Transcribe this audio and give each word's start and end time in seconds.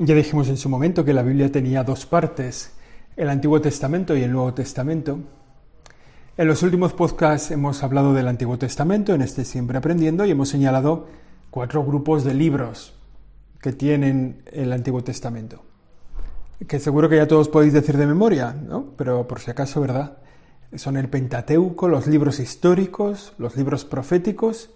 Ya 0.00 0.14
dijimos 0.14 0.48
en 0.48 0.56
su 0.56 0.68
momento 0.68 1.04
que 1.04 1.12
la 1.12 1.22
Biblia 1.22 1.50
tenía 1.50 1.82
dos 1.82 2.06
partes, 2.06 2.70
el 3.16 3.28
Antiguo 3.28 3.60
Testamento 3.60 4.16
y 4.16 4.22
el 4.22 4.30
Nuevo 4.30 4.54
Testamento. 4.54 5.18
En 6.36 6.46
los 6.46 6.62
últimos 6.62 6.92
podcasts 6.92 7.50
hemos 7.50 7.82
hablado 7.82 8.14
del 8.14 8.28
Antiguo 8.28 8.56
Testamento, 8.58 9.12
en 9.12 9.22
este 9.22 9.44
siempre 9.44 9.76
aprendiendo, 9.76 10.24
y 10.24 10.30
hemos 10.30 10.50
señalado 10.50 11.08
cuatro 11.50 11.84
grupos 11.84 12.22
de 12.22 12.32
libros 12.32 12.94
que 13.60 13.72
tienen 13.72 14.44
el 14.52 14.72
Antiguo 14.72 15.02
Testamento. 15.02 15.64
Que 16.68 16.78
seguro 16.78 17.08
que 17.08 17.16
ya 17.16 17.26
todos 17.26 17.48
podéis 17.48 17.72
decir 17.72 17.96
de 17.96 18.06
memoria, 18.06 18.52
¿no? 18.52 18.92
Pero 18.96 19.26
por 19.26 19.40
si 19.40 19.50
acaso, 19.50 19.80
¿verdad? 19.80 20.18
Son 20.76 20.96
el 20.96 21.08
Pentateuco, 21.08 21.88
los 21.88 22.06
libros 22.06 22.38
históricos, 22.38 23.34
los 23.36 23.56
libros 23.56 23.84
proféticos 23.84 24.70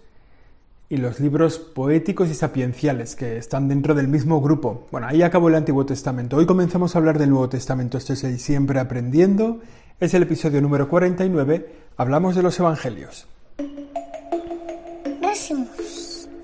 y 0.93 0.97
los 0.97 1.19
libros 1.19 1.57
poéticos 1.57 2.29
y 2.29 2.35
sapienciales, 2.35 3.15
que 3.15 3.37
están 3.37 3.67
dentro 3.67 3.95
del 3.95 4.07
mismo 4.07 4.39
grupo. 4.41 4.85
Bueno, 4.91 5.07
ahí 5.07 5.23
acabó 5.23 5.49
el 5.49 5.55
Antiguo 5.55 5.87
Testamento. 5.87 6.37
Hoy 6.37 6.45
comenzamos 6.45 6.95
a 6.95 6.99
hablar 6.99 7.17
del 7.17 7.31
Nuevo 7.31 7.49
Testamento. 7.49 7.97
Esto 7.97 8.13
es 8.13 8.23
el 8.23 8.37
Siempre 8.39 8.79
Aprendiendo. 8.79 9.59
Es 9.99 10.13
el 10.13 10.21
episodio 10.21 10.61
número 10.61 10.87
49. 10.87 11.67
Hablamos 11.97 12.35
de 12.35 12.43
los 12.43 12.59
Evangelios. 12.59 13.25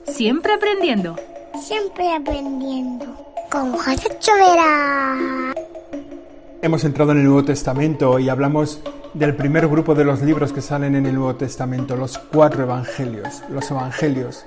Siempre 0.08 0.53
aprendiendo. 0.53 1.16
Siempre 1.61 2.11
aprendiendo. 2.11 3.05
Con 3.52 3.73
José 3.73 4.17
Chovera. 4.20 5.53
Hemos 6.63 6.84
entrado 6.86 7.11
en 7.11 7.20
el 7.20 7.25
Nuevo 7.25 7.45
Testamento 7.45 8.17
y 8.17 8.30
hablamos 8.30 8.81
del 9.13 9.36
primer 9.36 9.68
grupo 9.68 9.95
de 9.95 10.04
los 10.04 10.22
libros 10.22 10.54
que 10.54 10.62
salen 10.62 10.95
en 10.95 11.05
el 11.05 11.16
Nuevo 11.16 11.36
Testamento, 11.36 11.95
los 11.95 12.17
cuatro 12.17 12.63
evangelios, 12.63 13.44
los 13.50 13.70
evangelios. 13.72 14.45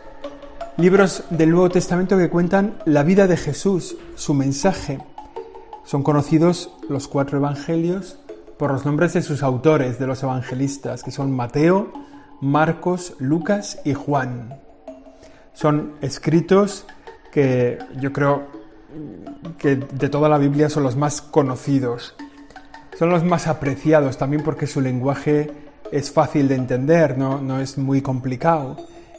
Libros 0.76 1.24
del 1.30 1.50
Nuevo 1.50 1.68
Testamento 1.68 2.16
que 2.16 2.30
cuentan 2.30 2.74
la 2.84 3.02
vida 3.02 3.26
de 3.26 3.36
Jesús, 3.36 3.96
su 4.14 4.34
mensaje. 4.34 4.98
Son 5.84 6.02
conocidos 6.02 6.70
los 6.88 7.08
cuatro 7.08 7.38
evangelios 7.38 8.18
por 8.56 8.72
los 8.72 8.86
nombres 8.86 9.12
de 9.14 9.22
sus 9.22 9.42
autores, 9.42 9.98
de 9.98 10.06
los 10.06 10.22
evangelistas, 10.22 11.02
que 11.02 11.10
son 11.10 11.32
Mateo, 11.32 11.92
Marcos, 12.40 13.14
Lucas 13.18 13.80
y 13.84 13.94
Juan. 13.94 14.60
Son 15.52 15.94
escritos 16.00 16.86
que 17.32 17.78
yo 18.00 18.12
creo 18.12 18.44
que 19.58 19.76
de 19.76 20.08
toda 20.08 20.28
la 20.28 20.38
Biblia 20.38 20.68
son 20.68 20.82
los 20.84 20.96
más 20.96 21.20
conocidos 21.20 22.14
son 23.02 23.10
los 23.10 23.24
más 23.24 23.48
apreciados 23.48 24.16
también 24.16 24.44
porque 24.44 24.68
su 24.68 24.80
lenguaje 24.80 25.50
es 25.90 26.12
fácil 26.12 26.46
de 26.46 26.54
entender, 26.54 27.18
no, 27.18 27.40
no 27.40 27.58
es 27.58 27.76
muy 27.76 28.00
complicado. 28.00 28.76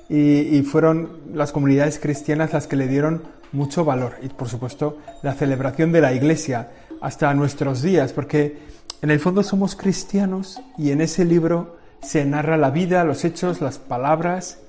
Y, 0.07 0.61
fueron 0.61 1.19
las 1.33 1.51
comunidades 1.51 1.99
cristianas 1.99 2.53
las 2.53 2.65
que 2.65 2.77
le 2.77 2.87
dieron 2.87 3.23
mucho 3.51 3.83
valor. 3.83 4.13
Y 4.21 4.29
por 4.29 4.47
supuesto 4.47 4.99
la 5.21 5.33
celebración 5.33 5.91
de 5.91 5.99
la 5.99 6.13
iglesia 6.13 6.71
hasta 7.01 7.33
nuestros 7.33 7.81
días, 7.81 8.13
porque 8.13 8.57
en 9.01 9.11
el 9.11 9.19
fondo 9.19 9.43
somos 9.43 9.75
cristianos 9.75 10.61
y 10.77 10.91
en 10.91 11.01
ese 11.01 11.25
libro 11.25 11.75
se 12.01 12.23
narra 12.23 12.55
la 12.55 12.69
vida, 12.69 13.03
los 13.03 13.25
hechos, 13.25 13.59
las 13.59 13.79
palabras 13.79 14.59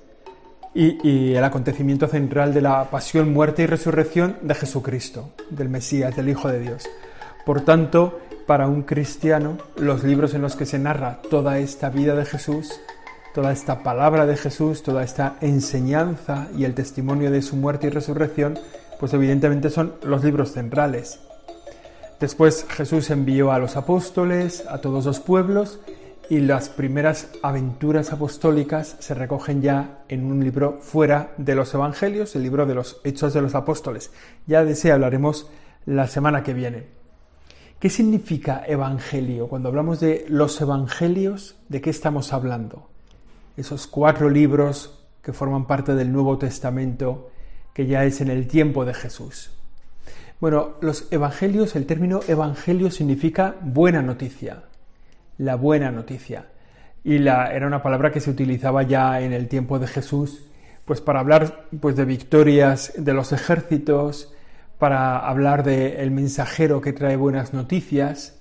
y, 0.74 0.98
y, 1.08 1.36
el 1.36 1.44
acontecimiento 1.44 2.08
central 2.08 2.52
de 2.52 2.62
la 2.62 2.90
pasión, 2.90 3.32
muerte 3.32 3.62
y 3.62 3.66
resurrección 3.66 4.38
de 4.42 4.56
Jesucristo, 4.56 5.30
del 5.50 5.68
Mesías, 5.68 6.16
del 6.16 6.30
Hijo 6.30 6.48
de 6.48 6.58
Dios. 6.58 6.88
Por 7.46 7.60
tanto, 7.60 8.18
para 8.46 8.68
un 8.68 8.82
cristiano, 8.82 9.58
los 9.76 10.04
libros 10.04 10.34
en 10.34 10.42
los 10.42 10.56
que 10.56 10.66
se 10.66 10.78
narra 10.78 11.20
toda 11.30 11.58
esta 11.58 11.90
vida 11.90 12.14
de 12.14 12.24
Jesús, 12.24 12.80
toda 13.34 13.52
esta 13.52 13.82
palabra 13.82 14.26
de 14.26 14.36
Jesús, 14.36 14.82
toda 14.82 15.02
esta 15.02 15.36
enseñanza 15.40 16.48
y 16.56 16.64
el 16.64 16.74
testimonio 16.74 17.30
de 17.30 17.42
su 17.42 17.56
muerte 17.56 17.86
y 17.88 17.90
resurrección, 17.90 18.58
pues 19.00 19.12
evidentemente 19.12 19.70
son 19.70 19.94
los 20.02 20.22
libros 20.22 20.52
centrales. 20.52 21.20
Después 22.20 22.66
Jesús 22.68 23.10
envió 23.10 23.50
a 23.52 23.58
los 23.58 23.76
apóstoles, 23.76 24.64
a 24.68 24.80
todos 24.80 25.04
los 25.04 25.20
pueblos, 25.20 25.80
y 26.30 26.40
las 26.40 26.68
primeras 26.68 27.28
aventuras 27.42 28.12
apostólicas 28.12 28.96
se 28.98 29.14
recogen 29.14 29.60
ya 29.60 30.04
en 30.08 30.24
un 30.24 30.42
libro 30.42 30.78
fuera 30.80 31.34
de 31.36 31.54
los 31.54 31.74
evangelios, 31.74 32.34
el 32.34 32.42
libro 32.42 32.66
de 32.66 32.74
los 32.74 33.00
Hechos 33.04 33.34
de 33.34 33.42
los 33.42 33.54
Apóstoles. 33.54 34.10
Ya 34.46 34.64
de 34.64 34.72
ese 34.72 34.92
hablaremos 34.92 35.50
la 35.84 36.06
semana 36.06 36.42
que 36.42 36.54
viene. 36.54 37.03
¿Qué 37.84 37.90
significa 37.90 38.64
evangelio? 38.66 39.46
Cuando 39.46 39.68
hablamos 39.68 40.00
de 40.00 40.24
los 40.30 40.58
evangelios, 40.58 41.56
¿de 41.68 41.82
qué 41.82 41.90
estamos 41.90 42.32
hablando? 42.32 42.88
Esos 43.58 43.86
cuatro 43.86 44.30
libros 44.30 45.04
que 45.20 45.34
forman 45.34 45.66
parte 45.66 45.94
del 45.94 46.10
Nuevo 46.10 46.38
Testamento, 46.38 47.30
que 47.74 47.86
ya 47.86 48.06
es 48.06 48.22
en 48.22 48.30
el 48.30 48.48
tiempo 48.48 48.86
de 48.86 48.94
Jesús. 48.94 49.50
Bueno, 50.40 50.76
los 50.80 51.12
evangelios, 51.12 51.76
el 51.76 51.84
término 51.84 52.20
evangelio 52.26 52.90
significa 52.90 53.54
buena 53.60 54.00
noticia, 54.00 54.62
la 55.36 55.56
buena 55.56 55.90
noticia. 55.90 56.46
Y 57.04 57.18
la, 57.18 57.52
era 57.52 57.66
una 57.66 57.82
palabra 57.82 58.10
que 58.10 58.20
se 58.20 58.30
utilizaba 58.30 58.82
ya 58.84 59.20
en 59.20 59.34
el 59.34 59.46
tiempo 59.46 59.78
de 59.78 59.88
Jesús, 59.88 60.46
pues 60.86 61.02
para 61.02 61.20
hablar 61.20 61.66
pues, 61.82 61.96
de 61.96 62.06
victorias 62.06 62.94
de 62.96 63.12
los 63.12 63.32
ejércitos, 63.32 64.33
para 64.84 65.18
hablar 65.18 65.64
del 65.64 65.96
el 65.96 66.10
mensajero 66.10 66.82
que 66.82 66.92
trae 66.92 67.16
buenas 67.16 67.54
noticias. 67.54 68.38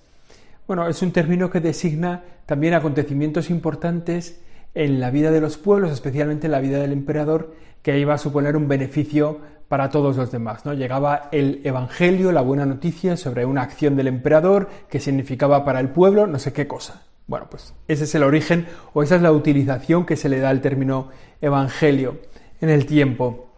Bueno, 0.68 0.90
es 0.90 1.02
un 1.02 1.14
término 1.14 1.50
que 1.50 1.62
designa 1.62 2.22
también 2.46 2.74
acontecimientos 2.74 3.50
importantes 3.50 4.42
en 4.74 5.00
la 5.00 5.10
vida 5.10 5.32
de 5.32 5.40
los 5.40 5.56
pueblos, 5.56 5.94
especialmente 5.94 6.48
en 6.48 6.52
la 6.52 6.60
vida 6.60 6.80
del 6.80 6.92
emperador, 6.92 7.56
que 7.82 7.98
iba 7.98 8.16
a 8.16 8.18
suponer 8.18 8.58
un 8.58 8.68
beneficio 8.68 9.40
para 9.70 9.90
todos 9.90 10.18
los 10.18 10.34
demás. 10.34 10.66
¿no? 10.66 10.74
Llegaba 10.74 11.30
el 11.32 11.62
Evangelio, 11.64 12.34
la 12.34 12.42
buena 12.42 12.66
noticia 12.66 13.16
sobre 13.16 13.46
una 13.46 13.62
acción 13.62 13.96
del 13.96 14.08
emperador 14.08 14.68
que 14.90 15.00
significaba 15.00 15.64
para 15.64 15.80
el 15.80 15.92
pueblo 15.92 16.28
no 16.28 16.40
sé 16.40 16.52
qué 16.52 16.68
cosa. 16.68 17.04
Bueno, 17.26 17.48
pues 17.50 17.74
ese 17.88 18.04
es 18.04 18.16
el 18.16 18.24
origen 18.24 18.68
o 18.92 19.02
esa 19.02 19.16
es 19.16 19.22
la 19.22 19.32
utilización 19.32 20.06
que 20.06 20.18
se 20.18 20.28
le 20.28 20.42
da 20.42 20.50
al 20.50 20.60
término 20.60 21.08
Evangelio 21.40 22.18
en 22.60 22.68
el 22.68 22.86
tiempo. 22.86 23.53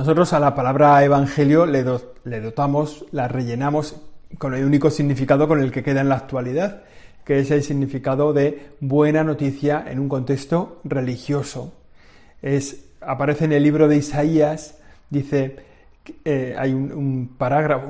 Nosotros 0.00 0.32
a 0.32 0.40
la 0.40 0.54
palabra 0.54 1.04
evangelio 1.04 1.66
le, 1.66 1.84
dotamos, 2.40 3.04
la 3.10 3.28
rellenamos 3.28 4.00
con 4.38 4.54
el 4.54 4.64
único 4.64 4.88
significado 4.88 5.46
con 5.46 5.60
el 5.60 5.70
que 5.70 5.82
queda 5.82 6.00
en 6.00 6.08
la 6.08 6.14
actualidad, 6.14 6.84
que 7.22 7.38
es 7.38 7.50
el 7.50 7.62
significado 7.62 8.32
de 8.32 8.70
buena 8.80 9.24
noticia 9.24 9.84
en 9.86 10.00
un 10.00 10.08
contexto 10.08 10.80
religioso. 10.84 11.74
Es, 12.40 12.86
aparece 13.02 13.44
en 13.44 13.52
el 13.52 13.62
libro 13.62 13.88
de 13.88 13.98
Isaías, 13.98 14.78
dice, 15.10 15.56
eh, 16.24 16.56
hay 16.58 16.72
un, 16.72 17.36
párrafo 17.36 17.84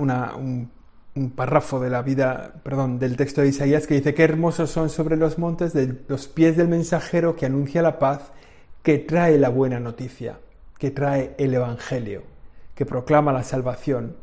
de 1.78 1.90
la 1.90 2.02
vida, 2.02 2.54
perdón, 2.64 2.98
del 2.98 3.16
texto 3.16 3.40
de 3.40 3.50
Isaías 3.50 3.86
que 3.86 3.94
dice, 3.94 4.14
qué 4.14 4.24
hermosos 4.24 4.68
son 4.68 4.90
sobre 4.90 5.16
los 5.16 5.38
montes 5.38 5.74
los 6.08 6.26
pies 6.26 6.56
del 6.56 6.66
mensajero 6.66 7.36
que 7.36 7.46
anuncia 7.46 7.82
la 7.82 8.00
paz, 8.00 8.32
que 8.82 8.98
trae 8.98 9.38
la 9.38 9.48
buena 9.48 9.78
noticia 9.78 10.40
que 10.80 10.90
trae 10.90 11.34
el 11.36 11.52
Evangelio, 11.52 12.22
que 12.74 12.86
proclama 12.86 13.34
la 13.34 13.44
salvación. 13.44 14.16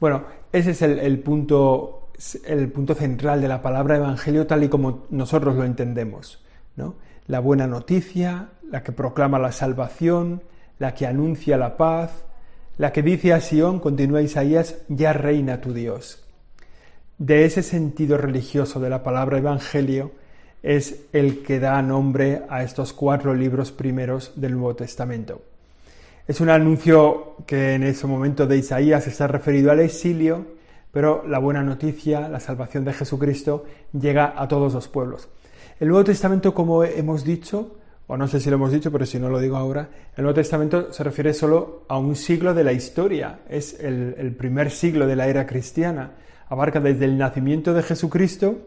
Bueno, 0.00 0.24
ese 0.52 0.72
es 0.72 0.82
el, 0.82 1.20
punto, 1.20 2.08
el 2.44 2.68
punto 2.68 2.96
central 2.96 3.40
de 3.40 3.46
la 3.46 3.62
palabra 3.62 3.96
Evangelio 3.96 4.44
tal 4.44 4.64
y 4.64 4.68
como 4.68 5.06
nosotros 5.10 5.54
lo 5.54 5.64
entendemos. 5.64 6.44
¿no? 6.74 6.96
La 7.28 7.38
buena 7.38 7.68
noticia, 7.68 8.48
la 8.68 8.82
que 8.82 8.90
proclama 8.90 9.38
la 9.38 9.52
salvación, 9.52 10.42
la 10.80 10.94
que 10.94 11.06
anuncia 11.06 11.56
la 11.56 11.76
paz, 11.76 12.24
la 12.76 12.92
que 12.92 13.02
dice 13.02 13.32
a 13.32 13.40
Sión, 13.40 13.78
continúa 13.78 14.20
Isaías, 14.20 14.78
ya 14.88 15.12
reina 15.12 15.60
tu 15.60 15.72
Dios. 15.72 16.24
De 17.18 17.44
ese 17.44 17.62
sentido 17.62 18.18
religioso 18.18 18.80
de 18.80 18.90
la 18.90 19.04
palabra 19.04 19.38
Evangelio 19.38 20.10
es 20.64 21.04
el 21.12 21.44
que 21.44 21.60
da 21.60 21.80
nombre 21.82 22.42
a 22.48 22.64
estos 22.64 22.92
cuatro 22.92 23.32
libros 23.32 23.70
primeros 23.70 24.32
del 24.34 24.54
Nuevo 24.54 24.74
Testamento. 24.74 25.53
Es 26.26 26.40
un 26.40 26.48
anuncio 26.48 27.36
que 27.46 27.74
en 27.74 27.82
ese 27.82 28.06
momento 28.06 28.46
de 28.46 28.56
Isaías 28.56 29.06
está 29.06 29.26
referido 29.26 29.70
al 29.70 29.80
exilio, 29.80 30.46
pero 30.90 31.22
la 31.28 31.38
buena 31.38 31.62
noticia, 31.62 32.30
la 32.30 32.40
salvación 32.40 32.82
de 32.82 32.94
Jesucristo, 32.94 33.66
llega 33.92 34.32
a 34.34 34.48
todos 34.48 34.72
los 34.72 34.88
pueblos. 34.88 35.28
El 35.78 35.88
Nuevo 35.88 36.04
Testamento, 36.04 36.54
como 36.54 36.82
hemos 36.82 37.24
dicho, 37.24 37.76
o 38.06 38.16
no 38.16 38.26
sé 38.26 38.40
si 38.40 38.48
lo 38.48 38.56
hemos 38.56 38.72
dicho, 38.72 38.90
pero 38.90 39.04
si 39.04 39.18
no 39.18 39.28
lo 39.28 39.38
digo 39.38 39.58
ahora, 39.58 39.90
el 40.16 40.22
Nuevo 40.22 40.36
Testamento 40.36 40.94
se 40.94 41.04
refiere 41.04 41.34
solo 41.34 41.84
a 41.88 41.98
un 41.98 42.16
siglo 42.16 42.54
de 42.54 42.64
la 42.64 42.72
historia, 42.72 43.40
es 43.46 43.78
el, 43.78 44.14
el 44.16 44.34
primer 44.34 44.70
siglo 44.70 45.06
de 45.06 45.16
la 45.16 45.26
era 45.26 45.46
cristiana, 45.46 46.12
abarca 46.48 46.80
desde 46.80 47.04
el 47.04 47.18
nacimiento 47.18 47.74
de 47.74 47.82
Jesucristo 47.82 48.60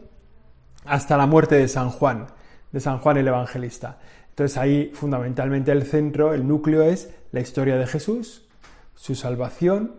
hasta 0.84 1.16
la 1.16 1.26
muerte 1.26 1.56
de 1.56 1.66
San 1.66 1.90
Juan, 1.90 2.28
de 2.72 2.80
San 2.80 2.98
Juan 2.98 3.16
el 3.16 3.28
Evangelista. 3.28 3.98
Entonces 4.30 4.56
ahí 4.56 4.90
fundamentalmente 4.94 5.72
el 5.72 5.84
centro, 5.84 6.32
el 6.32 6.46
núcleo 6.46 6.82
es 6.82 7.10
la 7.32 7.40
historia 7.40 7.76
de 7.76 7.86
Jesús, 7.86 8.48
su 8.94 9.14
salvación, 9.14 9.96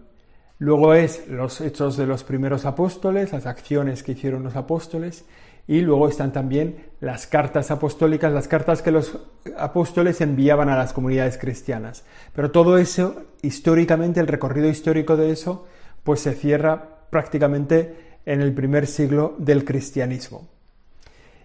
luego 0.60 0.94
es 0.94 1.28
los 1.28 1.62
hechos 1.62 1.98
de 1.98 2.06
los 2.08 2.24
primeros 2.24 2.66
apóstoles, 2.66 3.34
las 3.34 3.46
acciones 3.46 4.04
que 4.04 4.14
hicieron 4.14 4.44
los 4.44 4.56
apóstoles, 4.56 5.26
y 5.68 5.82
luego 5.82 6.08
están 6.08 6.34
también 6.34 6.88
las 7.00 7.28
cartas 7.28 7.70
apostólicas, 7.70 8.34
las 8.34 8.48
cartas 8.48 8.82
que 8.82 8.90
los 8.90 9.20
apóstoles 9.56 10.20
enviaban 10.20 10.68
a 10.68 10.76
las 10.76 10.94
comunidades 10.94 11.38
cristianas. 11.38 12.06
Pero 12.34 12.50
todo 12.50 12.80
eso, 12.80 13.24
históricamente, 13.44 14.20
el 14.20 14.26
recorrido 14.26 14.68
histórico 14.68 15.16
de 15.16 15.32
eso, 15.32 15.68
pues 16.04 16.22
se 16.22 16.34
cierra 16.34 17.06
prácticamente 17.12 18.18
en 18.26 18.42
el 18.42 18.52
primer 18.54 18.88
siglo 18.88 19.36
del 19.38 19.64
cristianismo. 19.64 20.48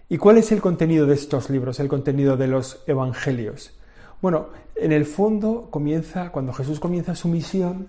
¿Y 0.07 0.17
cuál 0.17 0.37
es 0.37 0.51
el 0.51 0.61
contenido 0.61 1.07
de 1.07 1.15
estos 1.15 1.49
libros, 1.49 1.79
el 1.79 1.87
contenido 1.87 2.37
de 2.37 2.47
los 2.47 2.83
evangelios? 2.85 3.73
Bueno, 4.21 4.49
en 4.75 4.91
el 4.91 5.05
fondo 5.05 5.69
comienza, 5.71 6.31
cuando 6.31 6.53
Jesús 6.53 6.79
comienza 6.79 7.15
su 7.15 7.27
misión, 7.27 7.87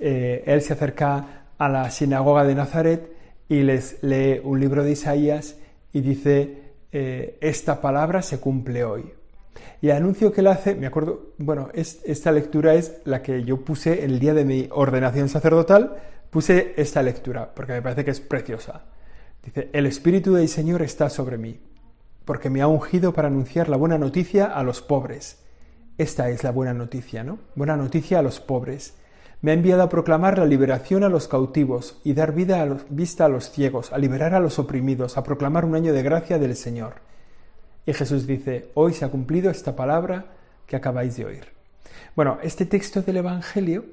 eh, 0.00 0.42
él 0.46 0.60
se 0.62 0.72
acerca 0.72 1.44
a 1.58 1.68
la 1.68 1.88
sinagoga 1.90 2.42
de 2.44 2.56
Nazaret 2.56 3.12
y 3.48 3.62
les 3.62 4.02
lee 4.02 4.40
un 4.42 4.58
libro 4.58 4.82
de 4.82 4.90
Isaías 4.90 5.56
y 5.92 6.00
dice, 6.00 6.62
eh, 6.90 7.38
esta 7.40 7.80
palabra 7.80 8.22
se 8.22 8.40
cumple 8.40 8.82
hoy. 8.82 9.12
Y 9.80 9.90
el 9.90 9.96
anuncio 9.96 10.32
que 10.32 10.40
él 10.40 10.48
hace, 10.48 10.74
me 10.74 10.86
acuerdo, 10.88 11.32
bueno, 11.38 11.68
esta 11.74 12.32
lectura 12.32 12.74
es 12.74 13.02
la 13.04 13.22
que 13.22 13.44
yo 13.44 13.58
puse 13.58 14.04
el 14.04 14.18
día 14.18 14.34
de 14.34 14.44
mi 14.44 14.68
ordenación 14.72 15.28
sacerdotal, 15.28 15.96
puse 16.30 16.74
esta 16.76 17.02
lectura, 17.02 17.52
porque 17.54 17.74
me 17.74 17.82
parece 17.82 18.04
que 18.04 18.10
es 18.10 18.20
preciosa. 18.20 18.82
Dice, 19.44 19.70
el 19.72 19.86
Espíritu 19.86 20.34
del 20.34 20.48
Señor 20.48 20.82
está 20.82 21.10
sobre 21.10 21.38
mí, 21.38 21.58
porque 22.24 22.50
me 22.50 22.62
ha 22.62 22.68
ungido 22.68 23.12
para 23.12 23.28
anunciar 23.28 23.68
la 23.68 23.76
buena 23.76 23.98
noticia 23.98 24.46
a 24.46 24.62
los 24.62 24.82
pobres. 24.82 25.38
Esta 25.98 26.30
es 26.30 26.44
la 26.44 26.52
buena 26.52 26.72
noticia, 26.72 27.24
¿no? 27.24 27.38
Buena 27.54 27.76
noticia 27.76 28.20
a 28.20 28.22
los 28.22 28.40
pobres. 28.40 28.94
Me 29.40 29.50
ha 29.50 29.54
enviado 29.54 29.82
a 29.82 29.88
proclamar 29.88 30.38
la 30.38 30.46
liberación 30.46 31.02
a 31.02 31.08
los 31.08 31.26
cautivos 31.26 32.00
y 32.04 32.14
dar 32.14 32.32
vida 32.32 32.62
a 32.62 32.66
los, 32.66 32.84
vista 32.88 33.24
a 33.24 33.28
los 33.28 33.50
ciegos, 33.50 33.92
a 33.92 33.98
liberar 33.98 34.34
a 34.34 34.40
los 34.40 34.60
oprimidos, 34.60 35.16
a 35.18 35.24
proclamar 35.24 35.64
un 35.64 35.74
año 35.74 35.92
de 35.92 36.02
gracia 36.02 36.38
del 36.38 36.54
Señor. 36.54 36.94
Y 37.84 37.92
Jesús 37.92 38.28
dice, 38.28 38.70
hoy 38.74 38.94
se 38.94 39.04
ha 39.04 39.10
cumplido 39.10 39.50
esta 39.50 39.74
palabra 39.74 40.26
que 40.66 40.76
acabáis 40.76 41.16
de 41.16 41.24
oír. 41.24 41.46
Bueno, 42.14 42.38
este 42.42 42.66
texto 42.66 43.02
del 43.02 43.16
Evangelio 43.16 43.84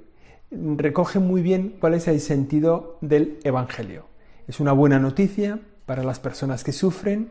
recoge 0.51 1.17
muy 1.17 1.41
bien 1.41 1.77
cuál 1.79 1.95
es 1.95 2.07
el 2.07 2.19
sentido 2.19 2.97
del 3.01 3.39
Evangelio. 3.43 4.08
Es 4.49 4.59
una 4.59 4.71
buena 4.71 4.97
noticia 4.97 5.59
para 5.85 6.03
las 6.03 6.19
personas 6.19 6.63
que 6.63 6.71
sufren, 6.71 7.29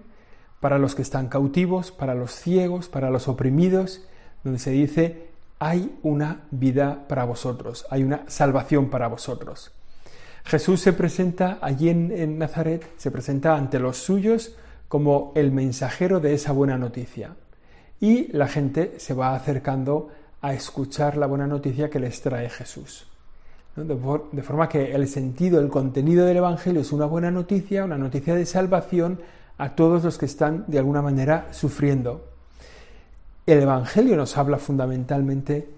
para 0.61 0.79
los 0.79 0.95
que 0.95 1.03
están 1.03 1.27
cautivos, 1.27 1.91
para 1.91 2.15
los 2.15 2.31
ciegos, 2.31 2.89
para 2.89 3.11
los 3.11 3.27
oprimidos, 3.27 4.07
donde 4.45 4.61
se 4.61 4.71
dice, 4.71 5.27
hay 5.59 5.99
una 6.05 6.43
vida 6.53 7.09
para 7.09 7.25
vosotros, 7.25 7.87
hay 7.91 8.05
una 8.05 8.23
salvación 8.29 8.89
para 8.89 9.09
vosotros. 9.09 9.73
Jesús 10.45 10.81
se 10.81 10.93
presenta 10.93 11.59
allí 11.61 11.89
en, 11.89 12.39
Nazaret, 12.39 12.89
se 12.99 13.11
presenta 13.11 13.57
ante 13.57 13.81
los 13.81 13.97
suyos 13.97 14.55
como 14.87 15.33
el 15.35 15.51
mensajero 15.51 16.21
de 16.21 16.35
esa 16.35 16.53
buena 16.53 16.79
noticia. 16.79 17.35
Y 17.99 18.31
la 18.31 18.47
gente 18.47 18.95
se 18.99 19.15
va 19.15 19.35
acercando 19.35 20.11
a 20.41 20.55
escuchar 20.55 21.17
la 21.17 21.27
buena 21.27 21.49
noticia 21.49 21.91
que 21.91 21.99
les 21.99 22.23
trae 22.23 22.49
Jesús. 22.49 23.09
De, 23.85 24.43
forma 24.43 24.69
que 24.69 24.93
el 24.93 25.07
sentido, 25.07 25.61
el 25.61 25.69
contenido 25.69 26.27
del 26.27 26.39
Evangelio 26.39 26.81
es 26.81 26.91
una 26.91 27.07
buena 27.07 27.31
noticia, 27.31 27.85
una 27.85 27.97
noticia 27.97 28.35
de 28.35 28.45
salvación 28.45 29.21
a 29.57 29.77
todos 29.77 30.03
los 30.03 30.19
que 30.19 30.27
están 30.27 30.65
de 30.67 30.79
alguna 30.79 31.01
manera 31.01 31.47
sufriendo. 31.53 32.29
El 33.47 33.61
Evangelio 33.61 34.17
nos 34.17 34.37
habla 34.37 34.59
fundamentalmente 34.59 35.69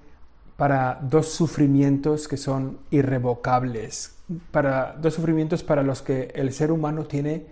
para 0.57 0.99
dos 1.03 1.29
sufrimientos 1.29 2.27
que 2.27 2.39
son 2.39 2.79
irrevocables, 2.91 4.17
para 4.51 4.97
dos 5.01 5.15
sufrimientos 5.15 5.63
para 5.63 5.83
los 5.83 6.01
que 6.01 6.33
el 6.35 6.53
ser 6.53 6.73
humano 6.73 7.05
tiene 7.05 7.47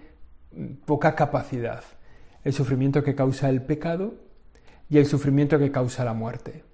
poca 0.87 1.15
capacidad. 1.15 1.85
El 2.43 2.55
sufrimiento 2.55 3.03
que 3.05 3.15
causa 3.15 3.51
el 3.51 3.61
pecado 3.61 4.15
y 4.89 4.97
el 4.97 5.05
sufrimiento 5.05 5.59
que 5.59 5.71
causa 5.71 6.05
la 6.05 6.15
muerte. 6.15 6.65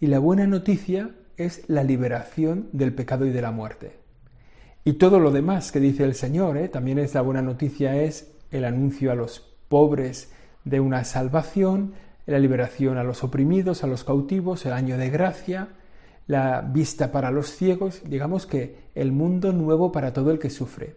Y 0.00 0.06
la 0.06 0.20
buena 0.20 0.46
noticia 0.46 1.10
es 1.44 1.68
la 1.68 1.84
liberación 1.84 2.68
del 2.72 2.94
pecado 2.94 3.26
y 3.26 3.30
de 3.30 3.42
la 3.42 3.50
muerte. 3.50 3.98
Y 4.84 4.94
todo 4.94 5.20
lo 5.20 5.30
demás 5.30 5.72
que 5.72 5.80
dice 5.80 6.04
el 6.04 6.14
Señor, 6.14 6.56
¿eh? 6.56 6.68
también 6.68 6.98
es 6.98 7.14
la 7.14 7.22
buena 7.22 7.42
noticia, 7.42 8.00
es 8.02 8.32
el 8.50 8.64
anuncio 8.64 9.12
a 9.12 9.14
los 9.14 9.40
pobres 9.68 10.32
de 10.64 10.80
una 10.80 11.04
salvación, 11.04 11.92
la 12.26 12.38
liberación 12.38 12.96
a 12.98 13.04
los 13.04 13.22
oprimidos, 13.24 13.84
a 13.84 13.86
los 13.86 14.04
cautivos, 14.04 14.64
el 14.66 14.72
año 14.72 14.96
de 14.96 15.10
gracia, 15.10 15.68
la 16.26 16.60
vista 16.60 17.12
para 17.12 17.30
los 17.30 17.50
ciegos, 17.50 18.02
digamos 18.04 18.46
que 18.46 18.90
el 18.94 19.12
mundo 19.12 19.52
nuevo 19.52 19.92
para 19.92 20.12
todo 20.12 20.30
el 20.30 20.38
que 20.38 20.50
sufre. 20.50 20.96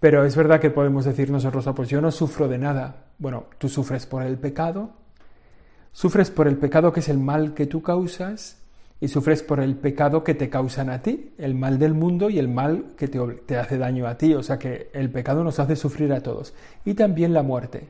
Pero 0.00 0.24
es 0.24 0.36
verdad 0.36 0.60
que 0.60 0.70
podemos 0.70 1.04
decir 1.04 1.30
nosotros, 1.30 1.66
pues 1.74 1.88
yo 1.88 2.00
no 2.00 2.10
sufro 2.10 2.48
de 2.48 2.58
nada. 2.58 3.06
Bueno, 3.18 3.44
tú 3.58 3.68
sufres 3.68 4.04
por 4.04 4.22
el 4.22 4.36
pecado, 4.36 4.90
sufres 5.92 6.30
por 6.30 6.48
el 6.48 6.58
pecado 6.58 6.92
que 6.92 7.00
es 7.00 7.08
el 7.08 7.18
mal 7.18 7.54
que 7.54 7.66
tú 7.66 7.82
causas, 7.82 8.58
y 9.00 9.08
sufres 9.08 9.42
por 9.42 9.60
el 9.60 9.76
pecado 9.76 10.24
que 10.24 10.34
te 10.34 10.48
causan 10.48 10.88
a 10.88 11.02
ti, 11.02 11.32
el 11.36 11.54
mal 11.54 11.78
del 11.78 11.92
mundo 11.92 12.30
y 12.30 12.38
el 12.38 12.48
mal 12.48 12.94
que 12.96 13.08
te, 13.08 13.56
hace 13.56 13.78
daño 13.78 14.06
a 14.06 14.16
ti. 14.16 14.34
O 14.34 14.42
sea 14.42 14.58
que 14.58 14.88
el 14.94 15.10
pecado 15.10 15.44
nos 15.44 15.58
hace 15.58 15.76
sufrir 15.76 16.12
a 16.12 16.22
todos. 16.22 16.54
Y 16.84 16.94
también 16.94 17.34
la 17.34 17.42
muerte. 17.42 17.88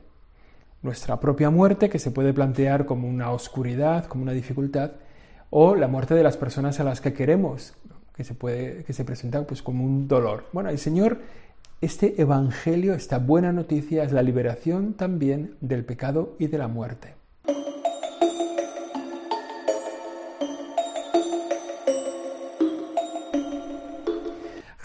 Nuestra 0.81 1.19
propia 1.19 1.49
muerte, 1.49 1.89
que 1.89 1.99
se 1.99 2.11
puede 2.11 2.33
plantear 2.33 2.85
como 2.85 3.07
una 3.07 3.31
oscuridad, 3.31 4.05
como 4.05 4.23
una 4.23 4.33
dificultad, 4.33 4.91
o 5.49 5.75
la 5.75 5.87
muerte 5.87 6.13
de 6.13 6.23
las 6.23 6.37
personas 6.37 6.79
a 6.79 6.83
las 6.83 6.99
que 6.99 7.13
queremos, 7.13 7.73
que 8.13 8.23
se, 8.23 8.33
puede, 8.33 8.83
que 8.83 8.93
se 8.93 9.05
presenta 9.05 9.45
pues, 9.47 9.61
como 9.61 9.85
un 9.85 10.07
dolor. 10.07 10.45
Bueno, 10.51 10.69
el 10.69 10.77
Señor, 10.77 11.19
este 11.79 12.21
Evangelio, 12.21 12.93
esta 12.93 13.17
buena 13.17 13.53
noticia, 13.53 14.03
es 14.03 14.11
la 14.11 14.23
liberación 14.23 14.93
también 14.93 15.55
del 15.61 15.85
pecado 15.85 16.35
y 16.37 16.47
de 16.47 16.57
la 16.57 16.67
muerte. 16.67 17.16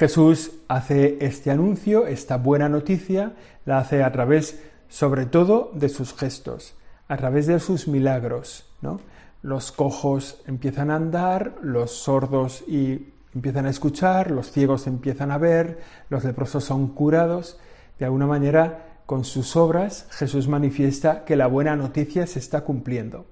Jesús 0.02 0.50
hace 0.66 1.18
este 1.20 1.52
anuncio, 1.52 2.08
esta 2.08 2.36
buena 2.36 2.68
noticia, 2.68 3.34
la 3.64 3.78
hace 3.78 4.02
a 4.02 4.10
través 4.10 4.60
sobre 4.88 5.26
todo 5.26 5.70
de 5.74 5.88
sus 5.88 6.12
gestos, 6.12 6.74
a 7.06 7.16
través 7.16 7.46
de 7.46 7.60
sus 7.60 7.86
milagros. 7.86 8.68
Los 9.42 9.70
cojos 9.70 10.42
empiezan 10.48 10.90
a 10.90 10.96
andar, 10.96 11.54
los 11.62 11.92
sordos 11.92 12.64
y 12.66 13.12
empiezan 13.32 13.66
a 13.66 13.70
escuchar, 13.70 14.32
los 14.32 14.50
ciegos 14.50 14.88
empiezan 14.88 15.30
a 15.30 15.38
ver, 15.38 15.78
los 16.10 16.24
leprosos 16.24 16.64
son 16.64 16.88
curados. 16.88 17.60
De 18.00 18.04
alguna 18.04 18.26
manera, 18.26 19.02
con 19.06 19.22
sus 19.22 19.54
obras, 19.54 20.08
Jesús 20.10 20.48
manifiesta 20.48 21.24
que 21.24 21.36
la 21.36 21.46
buena 21.46 21.76
noticia 21.76 22.26
se 22.26 22.40
está 22.40 22.62
cumpliendo. 22.62 23.26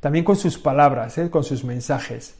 También 0.00 0.24
con 0.24 0.34
sus 0.34 0.58
palabras, 0.58 1.18
¿eh? 1.18 1.30
con 1.30 1.44
sus 1.44 1.62
mensajes. 1.62 2.34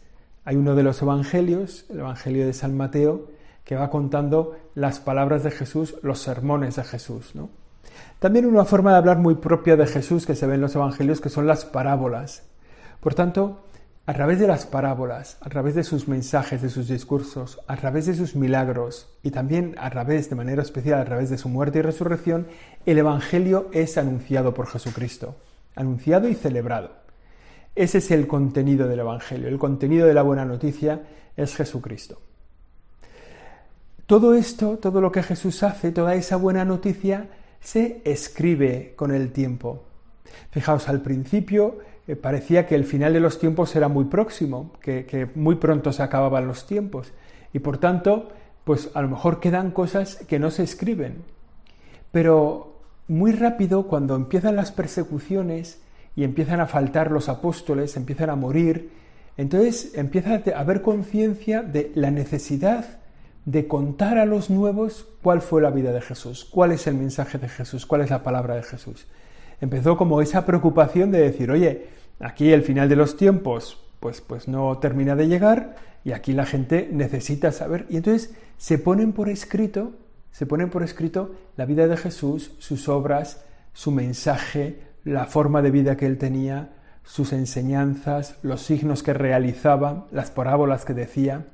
Hay 0.44 0.56
uno 0.56 0.74
de 0.74 0.82
los 0.82 1.00
evangelios, 1.00 1.86
el 1.88 2.00
Evangelio 2.00 2.46
de 2.46 2.52
San 2.52 2.76
Mateo, 2.76 3.32
que 3.64 3.76
va 3.76 3.90
contando 3.90 4.56
las 4.74 5.00
palabras 5.00 5.42
de 5.42 5.50
Jesús, 5.50 5.96
los 6.02 6.20
sermones 6.20 6.76
de 6.76 6.84
Jesús. 6.84 7.34
¿no? 7.34 7.48
También 8.18 8.46
una 8.46 8.64
forma 8.64 8.92
de 8.92 8.98
hablar 8.98 9.18
muy 9.18 9.36
propia 9.36 9.76
de 9.76 9.86
Jesús 9.86 10.26
que 10.26 10.34
se 10.34 10.46
ve 10.46 10.54
en 10.54 10.60
los 10.60 10.74
evangelios, 10.74 11.20
que 11.20 11.30
son 11.30 11.46
las 11.46 11.64
parábolas. 11.64 12.42
Por 13.00 13.14
tanto, 13.14 13.64
a 14.06 14.12
través 14.12 14.38
de 14.38 14.46
las 14.46 14.66
parábolas, 14.66 15.38
a 15.40 15.48
través 15.48 15.74
de 15.74 15.82
sus 15.82 16.08
mensajes, 16.08 16.60
de 16.60 16.68
sus 16.68 16.88
discursos, 16.88 17.60
a 17.66 17.76
través 17.76 18.06
de 18.06 18.14
sus 18.14 18.36
milagros 18.36 19.08
y 19.22 19.30
también 19.30 19.74
a 19.78 19.88
través, 19.90 20.28
de 20.28 20.36
manera 20.36 20.62
especial, 20.62 21.00
a 21.00 21.04
través 21.06 21.30
de 21.30 21.38
su 21.38 21.48
muerte 21.48 21.78
y 21.78 21.82
resurrección, 21.82 22.46
el 22.84 22.98
Evangelio 22.98 23.68
es 23.72 23.96
anunciado 23.96 24.52
por 24.52 24.66
Jesucristo, 24.66 25.36
anunciado 25.74 26.28
y 26.28 26.34
celebrado. 26.34 26.90
Ese 27.74 27.98
es 27.98 28.10
el 28.10 28.26
contenido 28.26 28.88
del 28.88 29.00
Evangelio, 29.00 29.48
el 29.48 29.58
contenido 29.58 30.06
de 30.06 30.14
la 30.14 30.22
buena 30.22 30.44
noticia 30.44 31.02
es 31.36 31.56
Jesucristo. 31.56 32.20
Todo 34.06 34.34
esto, 34.34 34.78
todo 34.78 35.00
lo 35.00 35.10
que 35.10 35.22
Jesús 35.22 35.62
hace, 35.62 35.90
toda 35.90 36.14
esa 36.14 36.36
buena 36.36 36.66
noticia, 36.66 37.28
se 37.60 38.02
escribe 38.04 38.92
con 38.96 39.14
el 39.14 39.32
tiempo. 39.32 39.84
Fijaos, 40.50 40.90
al 40.90 41.00
principio 41.00 41.78
eh, 42.06 42.14
parecía 42.14 42.66
que 42.66 42.74
el 42.74 42.84
final 42.84 43.14
de 43.14 43.20
los 43.20 43.38
tiempos 43.38 43.74
era 43.74 43.88
muy 43.88 44.04
próximo, 44.04 44.72
que, 44.82 45.06
que 45.06 45.26
muy 45.34 45.54
pronto 45.54 45.90
se 45.90 46.02
acababan 46.02 46.46
los 46.46 46.66
tiempos, 46.66 47.12
y 47.54 47.60
por 47.60 47.78
tanto, 47.78 48.28
pues 48.64 48.90
a 48.92 49.00
lo 49.00 49.08
mejor 49.08 49.40
quedan 49.40 49.70
cosas 49.70 50.16
que 50.16 50.38
no 50.38 50.50
se 50.50 50.64
escriben. 50.64 51.22
Pero 52.12 52.80
muy 53.08 53.32
rápido, 53.32 53.84
cuando 53.84 54.16
empiezan 54.16 54.54
las 54.54 54.70
persecuciones 54.70 55.80
y 56.14 56.24
empiezan 56.24 56.60
a 56.60 56.66
faltar 56.66 57.10
los 57.10 57.30
apóstoles, 57.30 57.96
empiezan 57.96 58.28
a 58.28 58.36
morir, 58.36 58.90
entonces 59.38 59.92
empieza 59.94 60.42
a 60.54 60.60
haber 60.60 60.82
conciencia 60.82 61.62
de 61.62 61.90
la 61.94 62.10
necesidad 62.10 62.98
de 63.44 63.66
contar 63.68 64.18
a 64.18 64.26
los 64.26 64.50
nuevos 64.50 65.06
cuál 65.22 65.42
fue 65.42 65.60
la 65.60 65.70
vida 65.70 65.92
de 65.92 66.00
Jesús, 66.00 66.44
cuál 66.44 66.72
es 66.72 66.86
el 66.86 66.94
mensaje 66.94 67.38
de 67.38 67.48
Jesús, 67.48 67.86
cuál 67.86 68.00
es 68.00 68.10
la 68.10 68.22
palabra 68.22 68.54
de 68.56 68.62
Jesús. 68.62 69.06
Empezó 69.60 69.96
como 69.96 70.20
esa 70.20 70.46
preocupación 70.46 71.10
de 71.10 71.20
decir, 71.20 71.50
oye, 71.50 71.88
aquí 72.20 72.52
el 72.52 72.62
final 72.62 72.88
de 72.88 72.96
los 72.96 73.16
tiempos 73.16 73.78
pues, 74.00 74.20
pues 74.20 74.48
no 74.48 74.78
termina 74.78 75.16
de 75.16 75.28
llegar 75.28 75.76
y 76.04 76.12
aquí 76.12 76.32
la 76.32 76.44
gente 76.44 76.88
necesita 76.92 77.52
saber. 77.52 77.86
Y 77.88 77.96
entonces 77.96 78.34
se 78.58 78.78
ponen 78.78 79.12
por 79.12 79.28
escrito, 79.28 79.92
se 80.30 80.46
ponen 80.46 80.68
por 80.68 80.82
escrito 80.82 81.34
la 81.56 81.64
vida 81.64 81.86
de 81.86 81.96
Jesús, 81.96 82.52
sus 82.58 82.88
obras, 82.88 83.44
su 83.72 83.90
mensaje, 83.90 84.80
la 85.04 85.24
forma 85.26 85.62
de 85.62 85.70
vida 85.70 85.96
que 85.96 86.06
él 86.06 86.18
tenía, 86.18 86.74
sus 87.02 87.32
enseñanzas, 87.32 88.36
los 88.42 88.62
signos 88.62 89.02
que 89.02 89.14
realizaba, 89.14 90.06
las 90.12 90.30
parábolas 90.30 90.84
que 90.84 90.94
decía. 90.94 91.46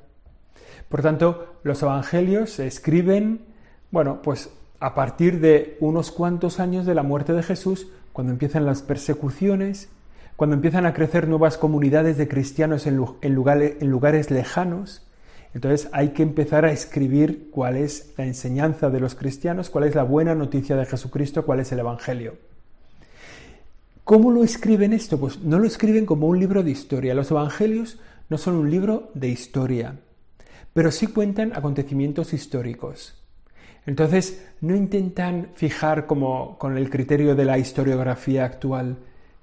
Por 0.91 1.01
tanto, 1.01 1.55
los 1.63 1.81
evangelios 1.81 2.49
se 2.49 2.67
escriben, 2.67 3.45
bueno, 3.91 4.21
pues 4.21 4.49
a 4.81 4.93
partir 4.93 5.39
de 5.39 5.77
unos 5.79 6.11
cuantos 6.11 6.59
años 6.59 6.85
de 6.85 6.93
la 6.93 7.01
muerte 7.01 7.31
de 7.31 7.43
Jesús, 7.43 7.87
cuando 8.11 8.33
empiezan 8.33 8.65
las 8.65 8.81
persecuciones, 8.81 9.87
cuando 10.35 10.57
empiezan 10.57 10.85
a 10.85 10.93
crecer 10.93 11.29
nuevas 11.29 11.57
comunidades 11.57 12.17
de 12.17 12.27
cristianos 12.27 12.87
en, 12.87 12.97
lugares, 12.97 13.75
en 13.79 13.89
lugares 13.89 14.31
lejanos, 14.31 15.07
entonces 15.53 15.87
hay 15.93 16.09
que 16.09 16.23
empezar 16.23 16.65
a 16.65 16.73
escribir 16.73 17.47
cuál 17.51 17.77
es 17.77 18.13
la 18.17 18.25
enseñanza 18.25 18.89
de 18.89 18.99
los 18.99 19.15
cristianos, 19.15 19.69
cuál 19.69 19.85
es 19.85 19.95
la 19.95 20.03
buena 20.03 20.35
noticia 20.35 20.75
de 20.75 20.85
Jesucristo, 20.85 21.45
cuál 21.45 21.61
es 21.61 21.71
el 21.71 21.79
Evangelio. 21.79 22.35
¿Cómo 24.03 24.29
lo 24.29 24.43
escriben 24.43 24.91
esto? 24.91 25.17
Pues 25.17 25.39
no 25.39 25.57
lo 25.57 25.67
escriben 25.67 26.05
como 26.05 26.27
un 26.27 26.37
libro 26.37 26.63
de 26.63 26.71
historia. 26.71 27.15
Los 27.15 27.31
Evangelios 27.31 27.97
no 28.29 28.37
son 28.37 28.55
un 28.55 28.69
libro 28.69 29.09
de 29.13 29.29
historia, 29.29 29.95
pero 30.73 30.91
sí 30.91 31.07
cuentan 31.07 31.53
acontecimientos 31.53 32.33
históricos. 32.33 33.21
Entonces, 33.85 34.47
no 34.61 34.75
intentan 34.75 35.49
fijar 35.55 36.05
como 36.05 36.57
con 36.57 36.77
el 36.77 36.89
criterio 36.89 37.35
de 37.35 37.45
la 37.45 37.57
historiografía 37.57 38.45
actual 38.45 38.97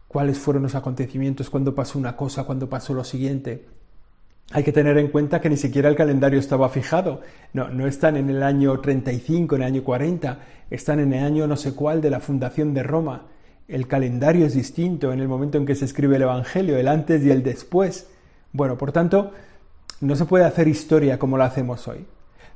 cuáles 0.06 0.38
fueron 0.38 0.62
los 0.62 0.74
acontecimientos, 0.74 1.50
cuándo 1.50 1.74
pasó 1.74 1.98
una 1.98 2.16
cosa, 2.16 2.44
cuándo 2.44 2.68
pasó 2.68 2.94
lo 2.94 3.04
siguiente. 3.04 3.66
Hay 4.50 4.64
que 4.64 4.72
tener 4.72 4.96
en 4.96 5.08
cuenta 5.08 5.40
que 5.40 5.50
ni 5.50 5.58
siquiera 5.58 5.90
el 5.90 5.96
calendario 5.96 6.38
estaba 6.38 6.70
fijado. 6.70 7.20
No, 7.52 7.68
no 7.68 7.86
están 7.86 8.16
en 8.16 8.30
el 8.30 8.42
año 8.42 8.80
35, 8.80 9.56
en 9.56 9.62
el 9.62 9.68
año 9.68 9.84
40, 9.84 10.38
están 10.70 11.00
en 11.00 11.12
el 11.12 11.24
año 11.24 11.46
no 11.46 11.56
sé 11.56 11.74
cuál 11.74 12.00
de 12.00 12.10
la 12.10 12.20
fundación 12.20 12.72
de 12.72 12.82
Roma. 12.82 13.26
El 13.66 13.86
calendario 13.86 14.46
es 14.46 14.54
distinto 14.54 15.12
en 15.12 15.20
el 15.20 15.28
momento 15.28 15.58
en 15.58 15.66
que 15.66 15.74
se 15.74 15.84
escribe 15.84 16.16
el 16.16 16.22
Evangelio, 16.22 16.78
el 16.78 16.88
antes 16.88 17.22
y 17.22 17.30
el 17.30 17.42
después. 17.42 18.08
Bueno, 18.52 18.78
por 18.78 18.92
tanto, 18.92 19.32
no 20.00 20.16
se 20.16 20.24
puede 20.24 20.44
hacer 20.44 20.68
historia 20.68 21.18
como 21.18 21.38
la 21.38 21.46
hacemos 21.46 21.86
hoy. 21.88 22.06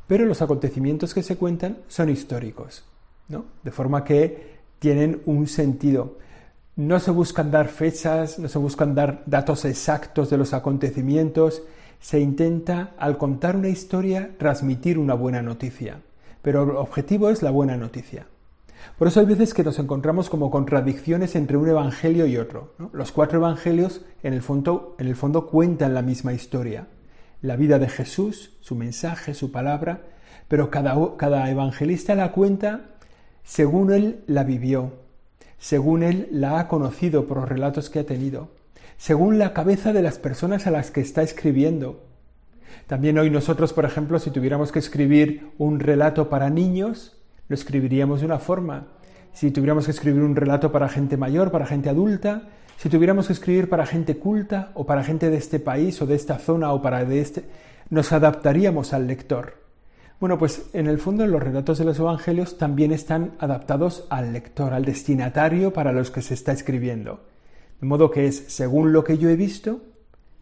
Pero 0.07 0.27
los 0.27 0.43
acontecimientos 0.43 1.15
que 1.15 1.23
se 1.23 1.37
cuentan 1.37 1.79
son 1.89 2.09
históricos, 2.09 2.85
¿no? 3.29 3.45
De 3.63 3.71
forma 3.71 4.05
que 4.05 4.53
tienen 4.79 5.23
un 5.27 5.47
sentido. 5.47 6.19
No 6.77 6.99
se 7.01 7.11
buscan 7.11 7.51
dar 7.51 7.69
fechas, 7.69 8.39
no 8.39 8.49
se 8.49 8.59
buscan 8.59 8.95
dar 8.95 9.23
datos 9.27 9.65
exactos 9.65 10.31
de 10.31 10.39
los 10.39 10.55
acontecimientos, 10.55 11.63
se 12.01 12.19
intenta, 12.19 12.95
al 12.99 13.17
contar 13.17 13.57
una 13.57 13.69
historia, 13.69 14.33
transmitir 14.39 14.99
una 14.99 15.15
buena 15.15 15.41
noticia. 15.41 16.01
Pero 16.43 16.65
el 16.65 16.71
objetivo 16.71 17.31
es 17.31 17.43
la 17.43 17.51
buena 17.51 17.77
noticia. 17.77 18.27
Por 18.99 19.09
eso 19.09 19.21
hay 19.21 19.27
veces 19.27 19.55
que 19.55 19.63
nos 19.63 19.79
encontramos 19.79 20.29
como 20.29 20.51
contradicciones 20.51 21.37
entre 21.37 21.57
un 21.57 21.69
evangelio 21.69 22.27
y 22.27 22.37
otro. 22.37 22.73
Los 22.93 23.13
cuatro 23.13 23.39
evangelios 23.39 24.03
en 24.25 24.33
el, 24.35 24.43
fondo, 24.43 24.97
en 24.99 25.07
el 25.07 25.15
fondo 25.15 25.47
cuentan 25.47 25.95
la 25.95 26.03
misma 26.03 26.33
historia. 26.33 26.89
La 27.43 27.57
vida 27.57 27.79
de 27.79 27.89
Jesús, 27.89 28.57
su 28.61 28.77
mensaje, 28.77 29.35
su 29.35 29.53
palabra, 29.53 30.03
pero 30.49 30.71
cada, 30.71 30.97
cada 31.17 31.51
evangelista 31.51 32.15
la 32.15 32.33
cuenta 32.33 32.93
según 33.45 33.93
él 33.93 34.23
la 34.27 34.45
vivió, 34.45 34.93
según 35.59 36.03
él 36.03 36.29
la 36.31 36.61
ha 36.61 36.69
conocido 36.69 37.27
por 37.27 37.39
los 37.39 37.49
relatos 37.49 37.91
que 37.91 37.99
ha 37.99 38.07
tenido, 38.07 38.51
según 38.97 39.39
la 39.39 39.53
cabeza 39.53 39.93
de 39.93 40.03
las 40.03 40.19
personas 40.19 40.67
a 40.67 40.71
las 40.71 40.91
que 40.91 41.01
está 41.01 41.23
escribiendo. 41.23 42.05
También 42.87 43.19
hoy 43.19 43.31
nosotros, 43.31 43.73
por 43.73 43.85
ejemplo, 43.85 44.19
si 44.19 44.31
tuviéramos 44.31 44.73
que 44.73 44.79
escribir 44.79 45.51
un 45.59 45.81
relato 45.81 46.29
para 46.29 46.51
niños, 46.51 47.17
lo 47.49 47.55
escribiríamos 47.55 48.21
de 48.21 48.27
una 48.27 48.39
forma. 48.39 48.87
Si 49.33 49.51
tuviéramos 49.51 49.87
que 49.87 49.91
escribir 49.91 50.23
un 50.23 50.37
relato 50.37 50.73
para 50.73 50.89
gente 50.89 51.17
mayor, 51.17 51.51
para 51.51 51.67
gente 51.67 51.89
adulta, 51.89 52.49
si 52.83 52.89
tuviéramos 52.89 53.29
que 53.29 53.33
escribir 53.33 53.69
para 53.69 53.87
gente 53.87 54.17
culta 54.17 54.73
o 54.75 54.85
para 54.85 55.05
gente 55.05 55.31
de 55.31 55.37
este 55.37 55.61
país 55.61 56.03
o 56.03 56.07
de 56.07 56.17
esta 56.17 56.41
zona 56.41 56.73
o 56.73 56.83
para 56.83 57.05
de 57.05 57.21
este, 57.21 57.45
nos 57.91 58.11
adaptaríamos 58.11 58.93
al 58.93 59.07
lector. 59.07 59.55
Bueno, 60.19 60.37
pues 60.37 60.65
en 60.73 60.89
el 60.89 60.99
fondo 60.99 61.25
los 61.25 61.41
relatos 61.41 61.79
de 61.79 61.85
los 61.85 62.01
evangelios 62.01 62.59
también 62.59 62.91
están 62.91 63.37
adaptados 63.39 64.05
al 64.11 64.33
lector, 64.33 64.73
al 64.73 64.85
destinatario 64.85 65.73
para 65.73 65.93
los 65.93 66.11
que 66.11 66.23
se 66.23 66.35
está 66.35 66.51
escribiendo. 66.51 67.21
De 67.81 67.87
modo 67.87 68.11
que 68.11 68.27
es 68.27 68.47
según 68.49 68.93
lo 68.93 69.05
que 69.05 69.17
yo 69.17 69.29
he 69.29 69.37
visto, 69.37 69.83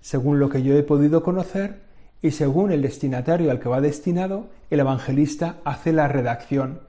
según 0.01 0.41
lo 0.41 0.49
que 0.49 0.63
yo 0.63 0.75
he 0.75 0.83
podido 0.83 1.23
conocer 1.23 1.83
y 2.23 2.31
según 2.31 2.73
el 2.73 2.81
destinatario 2.81 3.51
al 3.51 3.61
que 3.61 3.69
va 3.69 3.83
destinado, 3.83 4.49
el 4.71 4.81
evangelista 4.81 5.57
hace 5.67 5.93
la 5.93 6.09
redacción. 6.09 6.81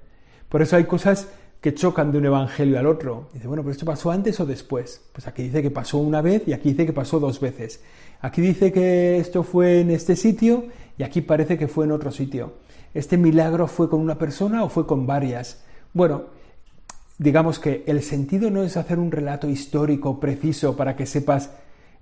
Por 0.47 0.61
eso 0.61 0.77
hay 0.77 0.85
cosas 0.85 1.27
que 1.61 1.75
chocan 1.75 2.11
de 2.11 2.17
un 2.17 2.25
evangelio 2.25 2.79
al 2.79 2.87
otro. 2.87 3.29
Dice, 3.33 3.47
bueno, 3.47 3.61
pero 3.61 3.71
esto 3.71 3.85
pasó 3.85 4.09
antes 4.09 4.39
o 4.39 4.45
después. 4.47 5.01
Pues 5.13 5.27
aquí 5.27 5.43
dice 5.43 5.61
que 5.61 5.69
pasó 5.69 5.99
una 5.99 6.21
vez 6.21 6.43
y 6.47 6.53
aquí 6.53 6.71
dice 6.71 6.87
que 6.87 6.93
pasó 6.93 7.19
dos 7.19 7.39
veces. 7.39 7.81
Aquí 8.19 8.41
dice 8.41 8.71
que 8.71 9.17
esto 9.17 9.43
fue 9.43 9.81
en 9.81 9.91
este 9.91 10.15
sitio 10.15 10.65
y 10.97 11.03
aquí 11.03 11.21
parece 11.21 11.59
que 11.59 11.67
fue 11.67 11.85
en 11.85 11.91
otro 11.91 12.11
sitio. 12.11 12.53
¿Este 12.95 13.15
milagro 13.17 13.67
fue 13.67 13.89
con 13.89 14.01
una 14.01 14.17
persona 14.17 14.63
o 14.63 14.69
fue 14.69 14.87
con 14.87 15.05
varias? 15.05 15.63
Bueno, 15.93 16.25
digamos 17.19 17.59
que 17.59 17.83
el 17.85 18.01
sentido 18.01 18.49
no 18.49 18.63
es 18.63 18.75
hacer 18.75 18.97
un 18.97 19.11
relato 19.11 19.47
histórico 19.47 20.19
preciso 20.19 20.75
para 20.75 20.95
que 20.95 21.05
sepas, 21.05 21.51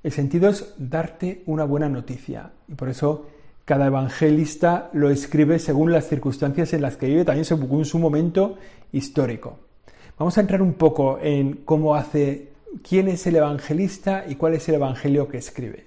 el 0.04 0.14
sentido 0.14 0.50
es 0.50 0.74
darte 0.78 1.44
una 1.46 1.66
buena 1.66 1.90
noticia. 1.90 2.52
Y 2.70 2.76
por 2.76 2.88
eso 2.88 3.28
cada 3.70 3.86
evangelista 3.86 4.90
lo 4.94 5.12
escribe 5.12 5.60
según 5.60 5.92
las 5.92 6.08
circunstancias 6.08 6.74
en 6.74 6.82
las 6.82 6.98
que 6.98 7.06
vive, 7.06 7.24
también 7.24 7.46
según 7.46 7.86
su 7.86 8.00
momento 8.00 8.58
histórico. 8.92 9.60
Vamos 10.18 10.36
a 10.40 10.42
entrar 10.42 10.64
un 10.64 10.74
poco 10.74 11.20
en 11.22 11.54
cómo 11.66 11.94
hace, 11.94 12.48
quién 12.82 13.08
es 13.08 13.28
el 13.28 13.36
evangelista 13.36 14.26
y 14.28 14.38
cuál 14.38 14.56
es 14.56 14.68
el 14.70 14.74
evangelio 14.74 15.28
que 15.28 15.38
escribe. 15.38 15.86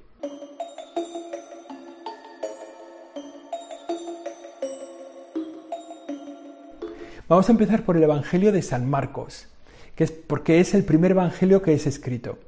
Vamos 7.27 7.49
a 7.49 7.53
empezar 7.53 7.83
por 7.85 7.97
el 7.97 8.05
Evangelio 8.05 8.53
de 8.53 8.63
San 8.63 8.89
Marcos, 8.89 9.49
que 9.97 10.05
es 10.05 10.13
porque 10.13 10.61
es 10.61 10.73
el 10.75 10.85
primer 10.85 11.11
Evangelio 11.11 11.63
que 11.63 11.73
es 11.75 11.89
escrito. 11.89 12.39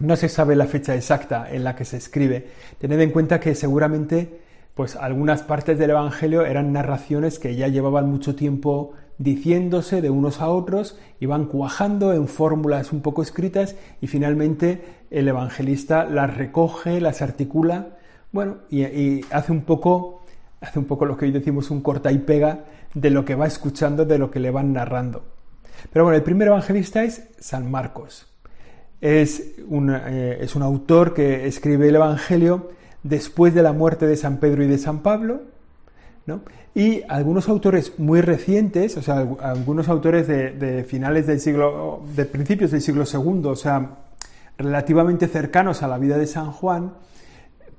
No 0.00 0.16
se 0.16 0.28
sabe 0.28 0.54
la 0.54 0.66
fecha 0.66 0.94
exacta 0.94 1.50
en 1.50 1.64
la 1.64 1.74
que 1.74 1.86
se 1.86 1.96
escribe. 1.96 2.46
Tened 2.78 3.00
en 3.00 3.10
cuenta 3.10 3.40
que 3.40 3.54
seguramente 3.54 4.39
pues 4.74 4.96
algunas 4.96 5.42
partes 5.42 5.78
del 5.78 5.90
Evangelio 5.90 6.44
eran 6.44 6.72
narraciones 6.72 7.38
que 7.38 7.56
ya 7.56 7.68
llevaban 7.68 8.10
mucho 8.10 8.34
tiempo 8.34 8.92
diciéndose 9.20 10.00
de 10.00 10.08
unos 10.08 10.40
a 10.40 10.48
otros, 10.48 10.98
iban 11.20 11.44
cuajando 11.44 12.14
en 12.14 12.26
fórmulas 12.26 12.90
un 12.90 13.02
poco 13.02 13.20
escritas 13.20 13.76
y 14.00 14.06
finalmente 14.06 14.82
el 15.10 15.28
evangelista 15.28 16.04
las 16.06 16.34
recoge, 16.34 17.02
las 17.02 17.20
articula, 17.20 17.98
bueno, 18.32 18.58
y, 18.70 19.20
hace 19.30 19.52
un 19.52 19.62
poco 19.62 20.22
hace 20.62 20.78
un 20.78 20.86
poco 20.86 21.04
lo 21.04 21.18
que 21.18 21.26
hoy 21.26 21.32
decimos 21.32 21.70
un 21.70 21.82
corta 21.82 22.10
y 22.12 22.18
pega 22.18 22.64
de 22.94 23.10
lo 23.10 23.24
que 23.26 23.34
va 23.34 23.46
escuchando, 23.46 24.06
de 24.06 24.18
lo 24.18 24.30
que 24.30 24.40
le 24.40 24.50
van 24.50 24.72
narrando. 24.72 25.24
Pero 25.92 26.06
bueno, 26.06 26.16
el 26.16 26.22
primer 26.22 26.48
evangelista 26.48 27.04
es 27.04 27.28
San 27.38 27.70
Marcos. 27.70 28.26
Es 29.02 29.54
un, 29.68 29.90
eh, 29.90 30.38
es 30.40 30.54
un 30.54 30.62
autor 30.62 31.12
que 31.14 31.46
escribe 31.46 31.88
el 31.88 31.96
Evangelio 31.96 32.70
después 33.02 33.54
de 33.54 33.62
la 33.62 33.72
muerte 33.72 34.06
de 34.06 34.16
San 34.16 34.38
Pedro 34.38 34.64
y 34.64 34.66
de 34.66 34.78
San 34.78 35.00
Pablo, 35.00 35.42
¿no? 36.26 36.42
Y 36.74 37.02
algunos 37.08 37.48
autores 37.48 37.98
muy 37.98 38.20
recientes, 38.20 38.96
o 38.96 39.02
sea, 39.02 39.26
algunos 39.40 39.88
autores 39.88 40.28
de, 40.28 40.84
finales 40.88 41.26
del 41.26 41.40
siglo, 41.40 42.02
de 42.14 42.24
principios 42.24 42.70
del 42.70 42.80
siglo 42.80 43.04
II, 43.12 43.46
o 43.46 43.56
sea, 43.56 43.98
relativamente 44.56 45.26
cercanos 45.26 45.82
a 45.82 45.88
la 45.88 45.98
vida 45.98 46.16
de 46.16 46.26
San 46.26 46.52
Juan, 46.52 46.94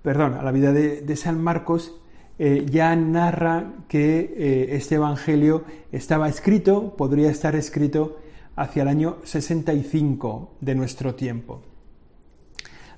perdón, 0.02 0.34
a 0.34 0.44
la 0.44 0.52
vida 0.52 0.74
de, 0.74 1.16
San 1.16 1.42
Marcos, 1.42 1.96
eh, 2.38 2.66
ya 2.70 2.94
narra 2.96 3.72
que 3.88 4.34
eh, 4.36 4.76
este 4.76 4.96
Evangelio 4.96 5.64
estaba 5.92 6.28
escrito, 6.28 6.96
podría 6.98 7.30
estar 7.30 7.56
escrito 7.56 8.18
hacia 8.58 8.82
el 8.82 8.90
año 8.90 9.18
65 9.24 10.56
de 10.60 10.76
nuestro 10.76 11.16
tiempo. 11.16 11.62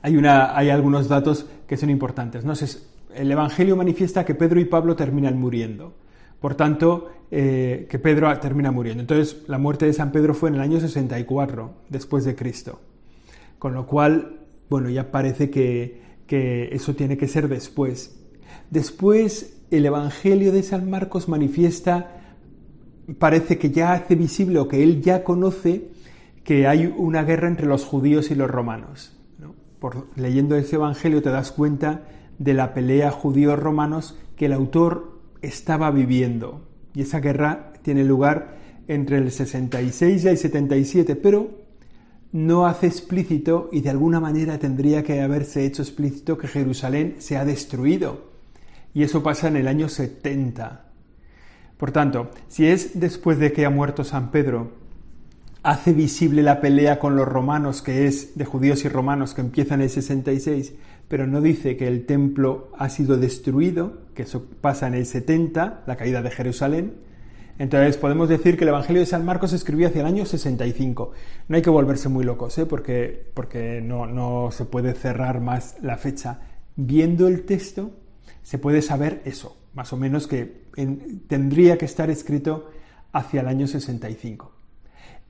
Hay, 0.03 0.69
algunos 0.69 1.07
datos 1.07 1.45
que 1.65 1.77
son 1.77 1.89
importantes. 1.89 2.43
¿no? 2.43 2.53
El 3.15 3.31
Evangelio 3.31 3.77
manifiesta 3.77 4.25
que 4.25 4.35
Pedro 4.35 4.59
y 4.59 4.65
Pablo 4.65 4.97
terminan 4.97 5.39
muriendo. 5.39 5.95
Por 6.41 6.55
tanto, 6.55 7.09
eh, 7.31 7.87
que 7.89 7.99
Pedro 7.99 8.37
termina 8.39 8.69
muriendo. 8.69 8.99
Entonces, 8.99 9.43
la 9.47 9.57
muerte 9.57 9.85
de 9.85 9.93
San 9.93 10.11
Pedro 10.11 10.33
fue 10.33 10.49
en 10.49 10.55
el 10.55 10.61
año 10.61 10.81
64 10.81 11.73
después 11.87 12.25
de 12.25 12.35
Cristo. 12.35 12.81
Con 13.57 13.73
lo 13.73 13.87
cual, 13.87 14.41
bueno, 14.69 14.89
ya 14.89 15.09
parece 15.09 15.49
que, 15.49 16.01
que 16.27 16.75
eso 16.75 16.95
tiene 16.95 17.15
que 17.15 17.29
ser 17.29 17.47
después. 17.47 18.19
Después, 18.69 19.61
el 19.71 19.85
Evangelio 19.85 20.51
de 20.51 20.63
San 20.63 20.89
Marcos 20.89 21.29
manifiesta, 21.29 22.11
parece 23.19 23.57
que 23.57 23.71
ya 23.71 23.93
hace 23.93 24.15
visible 24.15 24.59
o 24.59 24.67
que 24.67 24.83
él 24.83 25.01
ya 25.01 25.23
conoce 25.23 25.91
que 26.43 26.67
hay 26.67 26.93
una 26.97 27.23
guerra 27.23 27.47
entre 27.47 27.67
los 27.67 27.85
judíos 27.85 28.31
y 28.31 28.35
los 28.35 28.51
romanos. 28.51 29.17
Por, 29.83 30.07
leyendo 30.15 30.55
ese 30.55 30.77
Evangelio 30.77 31.21
te 31.21 31.29
das 31.29 31.51
cuenta 31.51 32.03
de 32.39 32.53
la 32.53 32.73
pelea 32.73 33.11
judíos-romanos 33.11 34.17
que 34.37 34.45
el 34.45 34.53
autor 34.53 35.19
estaba 35.41 35.91
viviendo. 35.91 36.61
Y 36.93 37.01
esa 37.01 37.19
guerra 37.19 37.73
tiene 37.81 38.05
lugar 38.05 38.59
entre 38.87 39.17
el 39.17 39.29
66 39.29 40.23
y 40.23 40.27
el 40.29 40.37
77, 40.37 41.17
pero 41.17 41.49
no 42.31 42.65
hace 42.65 42.87
explícito, 42.87 43.67
y 43.73 43.81
de 43.81 43.89
alguna 43.89 44.21
manera 44.21 44.57
tendría 44.57 45.03
que 45.03 45.19
haberse 45.19 45.65
hecho 45.65 45.81
explícito, 45.81 46.37
que 46.37 46.47
Jerusalén 46.47 47.15
se 47.17 47.35
ha 47.35 47.43
destruido 47.43 48.31
y 48.93 49.03
eso 49.03 49.21
pasa 49.21 49.49
en 49.49 49.57
el 49.57 49.67
año 49.67 49.89
70. 49.89 50.85
Por 51.75 51.91
tanto, 51.91 52.31
si 52.47 52.67
es 52.67 53.01
después 53.01 53.37
de 53.37 53.51
que 53.51 53.65
ha 53.65 53.69
muerto 53.69 54.05
San 54.05 54.31
Pedro, 54.31 54.82
hace 55.63 55.93
visible 55.93 56.43
la 56.43 56.59
pelea 56.59 56.99
con 56.99 57.15
los 57.15 57.27
romanos, 57.27 57.81
que 57.81 58.05
es 58.05 58.37
de 58.37 58.45
judíos 58.45 58.83
y 58.83 58.89
romanos, 58.89 59.33
que 59.33 59.41
empieza 59.41 59.75
en 59.75 59.81
el 59.81 59.89
66, 59.89 60.73
pero 61.07 61.25
no 61.25 61.41
dice 61.41 61.77
que 61.77 61.87
el 61.87 62.05
templo 62.05 62.69
ha 62.77 62.89
sido 62.89 63.17
destruido, 63.17 64.03
que 64.13 64.23
eso 64.23 64.45
pasa 64.61 64.87
en 64.87 64.93
el 64.93 65.05
70, 65.05 65.83
la 65.87 65.95
caída 65.95 66.21
de 66.21 66.31
Jerusalén. 66.31 66.95
Entonces 67.59 67.97
podemos 67.97 68.29
decir 68.29 68.57
que 68.57 68.65
el 68.65 68.69
Evangelio 68.69 68.99
de 68.99 69.05
San 69.05 69.23
Marcos 69.23 69.51
se 69.51 69.55
escribió 69.55 69.87
hacia 69.87 70.01
el 70.01 70.07
año 70.07 70.25
65. 70.25 71.11
No 71.47 71.55
hay 71.55 71.61
que 71.61 71.69
volverse 71.69 72.09
muy 72.09 72.25
locos, 72.25 72.57
¿eh? 72.57 72.65
porque, 72.65 73.31
porque 73.33 73.79
no, 73.81 74.05
no 74.05 74.49
se 74.51 74.65
puede 74.65 74.93
cerrar 74.93 75.39
más 75.39 75.77
la 75.81 75.97
fecha. 75.97 76.41
Viendo 76.75 77.27
el 77.27 77.45
texto 77.45 77.91
se 78.41 78.57
puede 78.57 78.81
saber 78.81 79.21
eso, 79.23 79.55
más 79.73 79.93
o 79.93 79.97
menos 79.97 80.27
que 80.27 80.63
tendría 81.27 81.77
que 81.77 81.85
estar 81.85 82.09
escrito 82.09 82.69
hacia 83.13 83.41
el 83.41 83.47
año 83.47 83.67
65. 83.67 84.52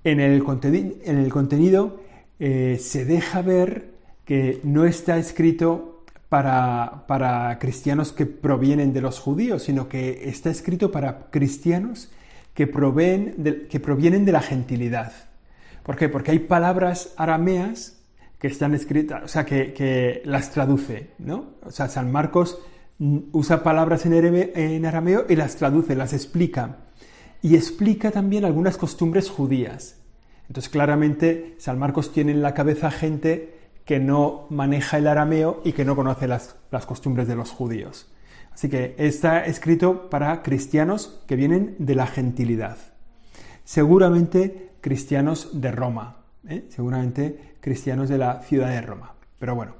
En 0.03 0.19
el, 0.19 0.43
en 0.43 1.17
el 1.17 1.29
contenido 1.31 2.01
eh, 2.39 2.77
se 2.81 3.05
deja 3.05 3.41
ver 3.41 3.93
que 4.25 4.59
no 4.63 4.85
está 4.85 5.17
escrito 5.17 6.03
para, 6.29 7.05
para, 7.07 7.59
cristianos 7.59 8.11
que 8.11 8.25
provienen 8.25 8.91
de 8.91 9.01
los 9.01 9.19
judíos, 9.19 9.63
sino 9.63 9.87
que 9.87 10.27
está 10.29 10.49
escrito 10.49 10.91
para 10.91 11.27
cristianos 11.29 12.11
que, 12.53 12.65
que 13.69 13.79
provienen 13.79 14.25
de 14.25 14.31
la 14.31 14.41
gentilidad. 14.41 15.13
¿Por 15.83 15.95
qué? 15.95 16.09
Porque 16.09 16.31
hay 16.31 16.39
palabras 16.39 17.13
arameas 17.17 17.99
que 18.39 18.47
están 18.47 18.73
escritas, 18.73 19.23
o 19.23 19.27
sea, 19.27 19.45
que, 19.45 19.73
que 19.73 20.21
las 20.25 20.51
traduce, 20.51 21.11
¿no? 21.19 21.51
O 21.63 21.71
sea, 21.71 21.87
San 21.87 22.11
Marcos 22.11 22.59
usa 23.31 23.63
palabras 23.63 24.05
en 24.05 24.85
arameo 24.85 25.25
y 25.29 25.35
las 25.35 25.55
traduce, 25.55 25.95
las 25.95 26.13
explica. 26.13 26.77
Y 27.43 27.55
explica 27.55 28.09
también 28.09 28.45
algunas 28.45 28.77
costumbres 28.77 29.29
judías. 29.29 29.99
Entonces, 30.47 30.71
claramente, 30.71 31.53
San 31.59 31.77
Marcos 31.77 32.11
tiene 32.11 32.31
en 32.31 32.41
la 32.41 32.55
cabeza 32.55 32.89
gente 32.89 33.59
que 33.85 33.99
no 33.99 34.47
maneja 34.49 34.97
el 34.97 35.07
arameo 35.07 35.61
y 35.63 35.73
que 35.73 35.85
no 35.85 35.95
conoce 35.95 36.27
las, 36.27 36.55
las 36.71 36.87
costumbres 36.87 37.27
de 37.27 37.35
los 37.35 37.51
judíos. 37.51 38.07
Así 38.53 38.69
que 38.69 38.95
está 38.97 39.45
escrito 39.45 40.09
para 40.09 40.41
cristianos 40.41 41.21
que 41.27 41.35
vienen 41.35 41.75
de 41.79 41.95
la 41.95 42.07
gentilidad. 42.07 42.77
Seguramente 43.63 44.71
cristianos 44.81 45.49
de 45.59 45.71
Roma, 45.71 46.23
¿eh? 46.47 46.65
seguramente 46.69 47.55
cristianos 47.59 48.09
de 48.09 48.17
la 48.17 48.41
ciudad 48.41 48.69
de 48.69 48.81
Roma. 48.81 49.13
Pero 49.39 49.55
bueno, 49.55 49.75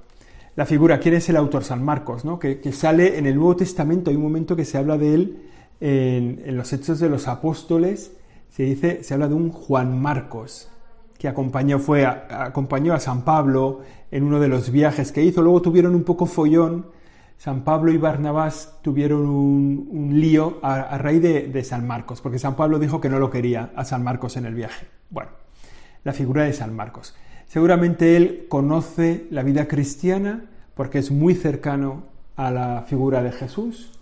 la 0.56 0.66
figura, 0.66 0.98
¿quién 0.98 1.14
es 1.14 1.28
el 1.28 1.36
autor? 1.36 1.64
San 1.64 1.84
Marcos, 1.84 2.24
¿no? 2.24 2.38
que, 2.38 2.60
sale 2.72 3.18
en 3.18 3.26
el 3.26 3.36
Nuevo 3.36 3.56
Testamento, 3.56 4.10
hay 4.10 4.16
un 4.16 4.22
momento 4.22 4.56
que 4.56 4.64
se 4.64 4.78
habla 4.78 4.98
de 4.98 5.14
él 5.14 5.50
en, 5.80 6.56
los 6.56 6.72
Hechos 6.72 6.98
de 7.00 7.08
los 7.08 7.28
Apóstoles, 7.28 8.12
se 8.48 8.62
dice, 8.64 9.02
se 9.02 9.14
habla 9.14 9.28
de 9.28 9.34
un 9.34 9.50
Juan 9.50 10.00
Marcos, 10.00 10.68
que 11.18 11.28
acompañó, 11.28 11.78
fue, 11.78 12.06
acompañó 12.06 12.94
a 12.94 13.00
San 13.00 13.22
Pablo 13.22 13.80
en 14.10 14.24
uno 14.24 14.40
de 14.40 14.48
los 14.48 14.70
viajes 14.70 15.12
que 15.12 15.22
hizo, 15.22 15.42
luego 15.42 15.62
tuvieron 15.62 15.94
un 15.94 16.04
poco 16.04 16.26
follón, 16.26 16.86
San 17.36 17.62
Pablo 17.62 17.92
y 17.92 17.98
Barnabás 17.98 18.78
tuvieron 18.80 19.26
un, 19.26 20.10
lío 20.14 20.58
a, 20.62 20.96
raíz 20.98 21.20
de, 21.20 21.64
San 21.64 21.86
Marcos, 21.86 22.20
porque 22.20 22.38
San 22.38 22.56
Pablo 22.56 22.78
dijo 22.78 23.00
que 23.00 23.08
no 23.08 23.18
lo 23.18 23.30
quería 23.30 23.70
a 23.76 23.84
San 23.84 24.02
Marcos 24.02 24.36
en 24.36 24.46
el 24.46 24.54
viaje. 24.54 24.86
Bueno, 25.10 25.30
la 26.04 26.12
figura 26.12 26.44
de 26.44 26.52
San 26.52 26.74
Marcos. 26.74 27.14
Seguramente 27.46 28.16
él 28.16 28.46
conoce 28.48 29.26
la 29.30 29.42
vida 29.42 29.68
cristiana 29.68 30.44
porque 30.74 30.98
es 30.98 31.10
muy 31.10 31.34
cercano 31.34 32.04
a 32.36 32.50
la 32.50 32.84
figura 32.86 33.22
de 33.22 33.32
Jesús, 33.32 33.92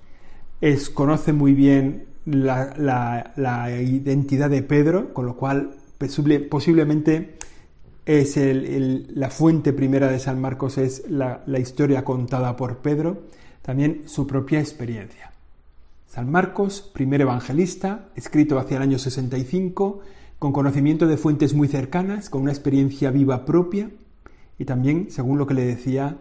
conoce 0.95 1.33
muy 1.33 1.54
bien 1.54 2.04
la, 2.25 3.69
identidad 3.81 4.49
de 4.49 4.63
Pedro, 4.63 5.13
con 5.13 5.26
lo 5.26 5.36
cual 5.36 5.73
posiblemente 6.50 7.36
es 8.06 8.36
la 8.36 9.30
fuente 9.30 9.73
primera 9.73 10.08
de 10.08 10.19
San 10.19 10.41
Marcos 10.41 10.78
es 10.78 11.08
la, 11.08 11.43
la 11.47 11.58
historia 11.58 12.04
contada 12.04 12.56
por 12.56 12.78
Pedro, 12.78 13.23
también 13.63 14.02
su 14.06 14.26
propia 14.26 14.60
experiencia. 14.60 15.32
San 16.06 16.30
Marcos, 16.30 16.91
primer 16.93 17.23
evangelista, 17.23 18.10
escrito 18.15 18.58
hacia 18.58 18.76
el 18.76 18.82
año 18.82 18.99
65, 18.99 20.00
con 20.39 20.52
conocimiento 20.52 21.06
de 21.06 21.17
fuentes 21.17 21.54
muy 21.54 21.69
cercanas, 21.69 22.28
con 22.28 22.43
una 22.43 22.52
experiencia 22.52 23.10
viva 23.10 23.45
propia 23.45 23.91
y 24.58 24.65
también, 24.65 25.10
según 25.10 25.39
lo 25.39 25.47
que 25.47 25.54
le 25.54 25.65
decía 25.65 26.19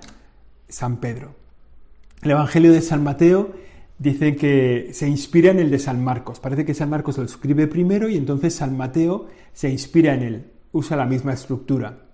San 0.69 0.97
Pedro. 0.97 1.35
El 2.21 2.31
Evangelio 2.31 2.71
de 2.71 2.81
San 2.81 3.03
Mateo 3.03 3.51
dice 4.01 4.35
que 4.35 4.89
se 4.93 5.07
inspira 5.07 5.51
en 5.51 5.59
el 5.59 5.69
de 5.69 5.77
San 5.77 6.03
Marcos. 6.03 6.39
Parece 6.39 6.65
que 6.65 6.73
San 6.73 6.89
Marcos 6.89 7.19
lo 7.19 7.23
escribe 7.23 7.67
primero 7.67 8.09
y 8.09 8.17
entonces 8.17 8.55
San 8.55 8.75
Mateo 8.75 9.27
se 9.53 9.69
inspira 9.69 10.15
en 10.15 10.23
él, 10.23 10.45
usa 10.71 10.97
la 10.97 11.05
misma 11.05 11.33
estructura. 11.33 12.05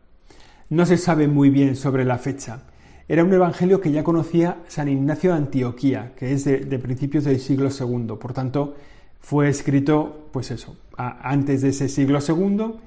No 0.70 0.86
se 0.86 0.98
sabe 0.98 1.30
muy 1.30 1.50
bien 1.50 1.78
sobre 1.78 2.04
la 2.04 2.18
fecha. 2.18 2.64
Era 3.08 3.24
un 3.24 3.32
evangelio 3.32 3.80
que 3.80 3.92
ya 3.92 4.04
conocía 4.04 4.58
San 4.68 4.90
Ignacio 4.90 5.32
de 5.32 5.38
Antioquía, 5.38 6.12
que 6.18 6.34
es 6.34 6.44
de, 6.44 6.60
de 6.60 6.78
principios 6.80 7.24
del 7.24 7.40
siglo 7.40 7.70
II. 7.70 8.18
Por 8.20 8.34
tanto, 8.34 8.76
fue 9.22 9.48
escrito, 9.48 10.28
pues 10.34 10.52
eso, 10.52 10.76
antes 10.98 11.62
de 11.62 11.70
ese 11.70 11.88
siglo 11.88 12.20
II 12.20 12.80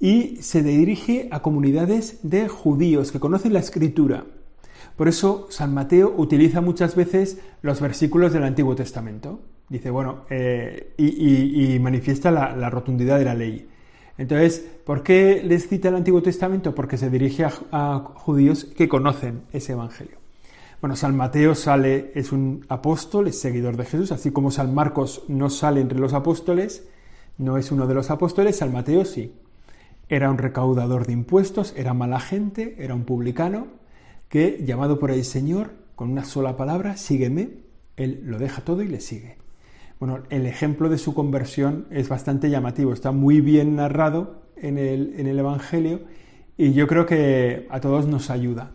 y 0.00 0.36
se 0.36 0.62
dirige 0.62 1.28
a 1.30 1.42
comunidades 1.42 2.20
de 2.22 2.48
judíos 2.48 3.12
que 3.12 3.20
conocen 3.20 3.52
la 3.52 3.60
escritura. 3.60 4.24
Por 5.00 5.08
eso 5.08 5.46
San 5.48 5.72
Mateo 5.72 6.12
utiliza 6.14 6.60
muchas 6.60 6.94
veces 6.94 7.40
los 7.62 7.80
versículos 7.80 8.34
del 8.34 8.44
Antiguo 8.44 8.76
Testamento. 8.76 9.40
Dice, 9.70 9.88
bueno, 9.88 10.26
eh, 10.28 10.92
y, 10.98 11.78
manifiesta 11.78 12.30
la, 12.30 12.54
la, 12.54 12.68
rotundidad 12.68 13.18
de 13.18 13.24
la 13.24 13.34
ley. 13.34 13.66
Entonces, 14.18 14.62
¿por 14.84 15.02
qué 15.02 15.42
les 15.42 15.68
cita 15.68 15.88
el 15.88 15.94
Antiguo 15.94 16.22
Testamento? 16.22 16.74
Porque 16.74 16.98
se 16.98 17.08
dirige 17.08 17.46
a 17.72 18.12
judíos 18.14 18.66
que 18.76 18.90
conocen 18.90 19.40
ese 19.54 19.72
Evangelio. 19.72 20.18
Bueno, 20.82 20.96
San 20.96 21.16
Mateo 21.16 21.54
sale, 21.54 22.12
es 22.14 22.30
un 22.30 22.66
apóstol, 22.68 23.28
es 23.28 23.40
seguidor 23.40 23.78
de 23.78 23.86
Jesús, 23.86 24.12
así 24.12 24.32
como 24.32 24.50
San 24.50 24.74
Marcos 24.74 25.22
no 25.28 25.48
sale 25.48 25.80
entre 25.80 25.98
los 25.98 26.12
apóstoles, 26.12 26.86
no 27.38 27.56
es 27.56 27.72
uno 27.72 27.86
de 27.86 27.94
los 27.94 28.10
apóstoles, 28.10 28.58
San 28.58 28.70
Mateo 28.70 29.06
sí. 29.06 29.32
Era 30.10 30.30
un 30.30 30.36
recaudador 30.36 31.06
de 31.06 31.14
impuestos, 31.14 31.72
era 31.74 31.94
mala 31.94 32.20
gente, 32.20 32.74
era 32.78 32.94
un 32.94 33.04
publicano, 33.04 33.79
que, 34.30 34.62
llamado 34.64 34.98
por 34.98 35.10
el 35.10 35.24
Señor, 35.24 35.72
con 35.94 36.10
una 36.10 36.24
sola 36.24 36.56
palabra, 36.56 36.96
sígueme, 36.96 37.58
él 37.96 38.22
lo 38.24 38.38
deja 38.38 38.62
todo 38.62 38.80
y 38.80 38.88
le 38.88 39.00
sigue. 39.00 39.36
Bueno, 39.98 40.20
el 40.30 40.46
ejemplo 40.46 40.88
de 40.88 40.96
su 40.96 41.12
conversión 41.12 41.86
es 41.90 42.08
bastante 42.08 42.48
llamativo, 42.48 42.94
está 42.94 43.12
muy 43.12 43.42
bien 43.42 43.76
narrado 43.76 44.40
en 44.56 44.78
el, 44.78 45.14
en 45.18 45.26
el 45.26 45.38
Evangelio 45.38 46.00
y 46.56 46.72
yo 46.72 46.86
creo 46.86 47.04
que 47.04 47.66
a 47.68 47.80
todos 47.80 48.06
nos 48.06 48.30
ayuda. 48.30 48.72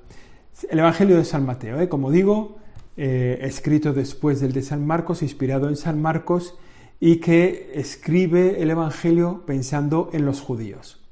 El 0.69 0.79
Evangelio 0.79 1.17
de 1.17 1.25
San 1.25 1.45
Mateo, 1.45 1.79
¿eh? 1.79 1.89
como 1.89 2.11
digo, 2.11 2.57
eh, 2.97 3.39
escrito 3.41 3.93
después 3.93 4.39
del 4.39 4.53
de 4.53 4.61
San 4.61 4.85
Marcos, 4.85 5.21
inspirado 5.21 5.67
en 5.69 5.75
San 5.75 6.01
Marcos, 6.01 6.55
y 6.99 7.17
que 7.17 7.71
escribe 7.75 8.61
el 8.61 8.69
Evangelio 8.69 9.45
pensando 9.45 10.09
en 10.13 10.25
los 10.25 10.41
judíos. 10.41 11.03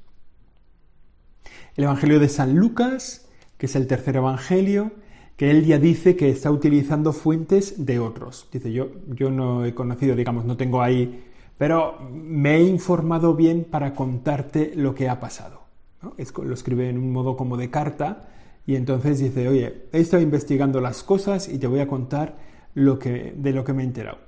El 1.76 1.84
Evangelio 1.84 2.20
de 2.20 2.28
San 2.28 2.56
Lucas, 2.56 3.23
que 3.64 3.68
es 3.68 3.76
el 3.76 3.86
tercer 3.86 4.16
Evangelio, 4.16 4.92
que 5.38 5.50
él 5.50 5.64
ya 5.64 5.78
dice 5.78 6.16
que 6.16 6.28
está 6.28 6.50
utilizando 6.50 7.14
fuentes 7.14 7.86
de 7.86 7.98
otros. 7.98 8.46
Dice, 8.52 8.70
yo, 8.70 8.88
yo 9.06 9.30
no 9.30 9.64
he 9.64 9.72
conocido, 9.72 10.14
digamos, 10.14 10.44
no 10.44 10.58
tengo 10.58 10.82
ahí, 10.82 11.24
pero 11.56 11.98
me 12.12 12.56
he 12.56 12.62
informado 12.64 13.34
bien 13.34 13.64
para 13.64 13.94
contarte 13.94 14.72
lo 14.76 14.94
que 14.94 15.08
ha 15.08 15.18
pasado. 15.18 15.62
lo 16.02 16.52
escribe 16.52 16.90
en 16.90 16.98
un 16.98 17.10
modo 17.10 17.38
como 17.38 17.56
de 17.56 17.70
carta, 17.70 18.28
y 18.66 18.76
entonces 18.76 19.18
dice, 19.18 19.48
oye, 19.48 19.86
he 19.92 20.00
estado 20.00 20.22
investigando 20.22 20.82
las 20.82 21.02
cosas 21.02 21.48
y 21.48 21.56
te 21.56 21.66
voy 21.66 21.80
a 21.80 21.88
contar 21.88 22.36
lo 22.74 22.98
que, 22.98 23.32
de 23.34 23.52
lo 23.54 23.64
que 23.64 23.72
me 23.72 23.82
he 23.82 23.86
enterado. 23.86 24.18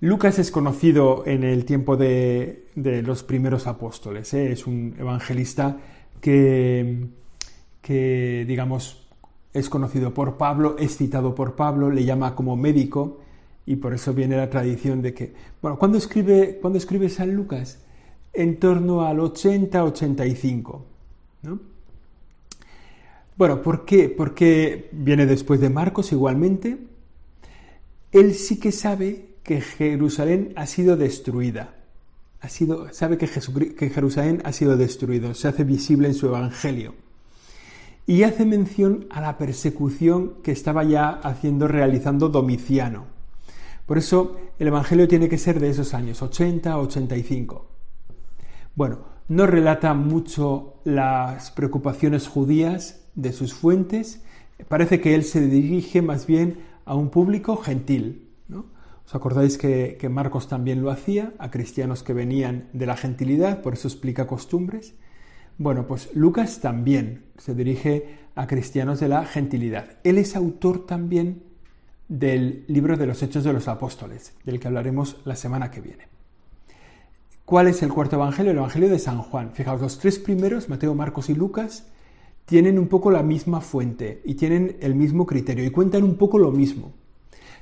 Lucas 0.00 0.40
es 0.40 0.50
conocido 0.50 1.22
en 1.26 1.44
el 1.44 1.64
tiempo 1.64 1.96
de, 1.96 2.66
los 2.74 3.22
primeros 3.22 3.68
apóstoles, 3.68 4.34
¿eh? 4.34 4.50
es 4.50 4.66
un 4.66 4.96
evangelista 4.98 5.76
que, 6.20 7.06
que, 7.88 8.44
digamos, 8.46 8.98
es 9.54 9.70
conocido 9.70 10.12
por 10.12 10.36
Pablo, 10.36 10.76
es 10.78 10.98
citado 10.98 11.34
por 11.34 11.56
Pablo, 11.56 11.90
le 11.90 12.04
llama 12.04 12.34
como 12.34 12.54
médico 12.54 13.20
y 13.64 13.76
por 13.76 13.94
eso 13.94 14.12
viene 14.12 14.36
la 14.36 14.50
tradición 14.50 15.00
de 15.00 15.14
que, 15.14 15.32
bueno, 15.62 15.78
¿cuándo 15.78 15.96
escribe, 15.96 16.58
¿cuándo 16.60 16.76
escribe 16.76 17.08
San 17.08 17.34
Lucas? 17.34 17.78
En 18.34 18.60
torno 18.60 19.06
al 19.06 19.16
80-85, 19.20 20.82
¿no? 21.44 21.60
Bueno, 23.38 23.62
¿por 23.62 23.86
qué? 23.86 24.10
Porque 24.10 24.90
viene 24.92 25.24
después 25.24 25.58
de 25.58 25.70
Marcos 25.70 26.12
igualmente. 26.12 26.76
Él 28.12 28.34
sí 28.34 28.60
que 28.60 28.70
sabe 28.70 29.28
que 29.42 29.62
Jerusalén 29.62 30.52
ha 30.56 30.66
sido 30.66 30.94
destruida. 30.98 31.74
Ha 32.42 32.50
sido, 32.50 32.92
sabe 32.92 33.16
que, 33.16 33.26
que 33.74 33.88
Jerusalén 33.88 34.42
ha 34.44 34.52
sido 34.52 34.76
destruido. 34.76 35.32
Se 35.32 35.48
hace 35.48 35.64
visible 35.64 36.08
en 36.08 36.14
su 36.14 36.26
evangelio. 36.26 37.07
Y 38.08 38.22
hace 38.22 38.46
mención 38.46 39.06
a 39.10 39.20
la 39.20 39.36
persecución 39.36 40.36
que 40.42 40.50
estaba 40.50 40.82
ya 40.82 41.10
haciendo, 41.10 41.68
realizando 41.68 42.30
Domiciano. 42.30 43.04
Por 43.84 43.98
eso 43.98 44.34
el 44.58 44.68
Evangelio 44.68 45.06
tiene 45.06 45.28
que 45.28 45.36
ser 45.36 45.60
de 45.60 45.68
esos 45.68 45.92
años, 45.92 46.22
80, 46.22 46.78
85. 46.78 47.66
Bueno, 48.74 49.00
no 49.28 49.46
relata 49.46 49.92
mucho 49.92 50.80
las 50.84 51.50
preocupaciones 51.50 52.28
judías 52.28 53.04
de 53.14 53.34
sus 53.34 53.52
fuentes, 53.52 54.22
parece 54.68 55.02
que 55.02 55.14
él 55.14 55.22
se 55.22 55.42
dirige 55.42 56.00
más 56.00 56.26
bien 56.26 56.60
a 56.86 56.94
un 56.94 57.10
público 57.10 57.58
gentil. 57.58 58.30
¿Os 59.04 59.14
acordáis 59.14 59.58
que, 59.58 59.98
que 60.00 60.08
Marcos 60.08 60.48
también 60.48 60.82
lo 60.82 60.90
hacía, 60.90 61.34
a 61.38 61.50
cristianos 61.50 62.02
que 62.02 62.14
venían 62.14 62.70
de 62.72 62.86
la 62.86 62.96
gentilidad, 62.96 63.60
por 63.60 63.74
eso 63.74 63.86
explica 63.86 64.26
costumbres? 64.26 64.94
Bueno, 65.58 65.88
pues 65.88 66.10
Lucas 66.14 66.60
también 66.60 67.24
se 67.36 67.52
dirige 67.52 68.18
a 68.36 68.46
cristianos 68.46 69.00
de 69.00 69.08
la 69.08 69.24
gentilidad. 69.24 69.98
Él 70.04 70.16
es 70.16 70.36
autor 70.36 70.86
también 70.86 71.42
del 72.06 72.64
libro 72.68 72.96
de 72.96 73.06
los 73.06 73.20
Hechos 73.24 73.42
de 73.42 73.52
los 73.52 73.66
Apóstoles, 73.66 74.34
del 74.44 74.60
que 74.60 74.68
hablaremos 74.68 75.16
la 75.24 75.34
semana 75.34 75.72
que 75.72 75.80
viene. 75.80 76.06
¿Cuál 77.44 77.66
es 77.66 77.82
el 77.82 77.92
cuarto 77.92 78.14
evangelio? 78.14 78.52
El 78.52 78.58
evangelio 78.58 78.88
de 78.88 79.00
San 79.00 79.18
Juan. 79.20 79.50
Fijaos, 79.52 79.80
los 79.80 79.98
tres 79.98 80.20
primeros, 80.20 80.68
Mateo, 80.68 80.94
Marcos 80.94 81.28
y 81.28 81.34
Lucas, 81.34 81.88
tienen 82.44 82.78
un 82.78 82.86
poco 82.86 83.10
la 83.10 83.24
misma 83.24 83.60
fuente 83.60 84.22
y 84.24 84.34
tienen 84.34 84.76
el 84.80 84.94
mismo 84.94 85.26
criterio 85.26 85.64
y 85.64 85.70
cuentan 85.70 86.04
un 86.04 86.14
poco 86.16 86.38
lo 86.38 86.52
mismo. 86.52 86.92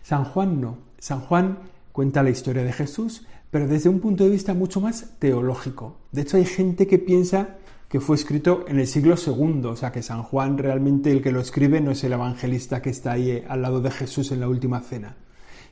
San 0.02 0.24
Juan 0.24 0.60
no. 0.60 0.78
San 0.98 1.20
Juan 1.20 1.60
cuenta 1.92 2.22
la 2.22 2.30
historia 2.30 2.62
de 2.62 2.72
Jesús, 2.72 3.26
pero 3.50 3.66
desde 3.66 3.88
un 3.88 4.00
punto 4.00 4.24
de 4.24 4.30
vista 4.30 4.52
mucho 4.52 4.82
más 4.82 5.14
teológico. 5.18 5.96
De 6.12 6.22
hecho, 6.22 6.36
hay 6.36 6.44
gente 6.44 6.86
que 6.86 6.98
piensa 6.98 7.56
que 7.88 8.00
fue 8.00 8.16
escrito 8.16 8.64
en 8.68 8.78
el 8.78 8.86
siglo 8.86 9.14
II, 9.14 9.66
o 9.66 9.76
sea 9.76 9.92
que 9.92 10.02
San 10.02 10.22
Juan 10.22 10.58
realmente 10.58 11.12
el 11.12 11.22
que 11.22 11.32
lo 11.32 11.40
escribe 11.40 11.80
no 11.80 11.92
es 11.92 12.02
el 12.04 12.12
evangelista 12.12 12.82
que 12.82 12.90
está 12.90 13.12
ahí 13.12 13.44
al 13.48 13.62
lado 13.62 13.80
de 13.80 13.90
Jesús 13.90 14.32
en 14.32 14.40
la 14.40 14.48
última 14.48 14.80
cena, 14.80 15.16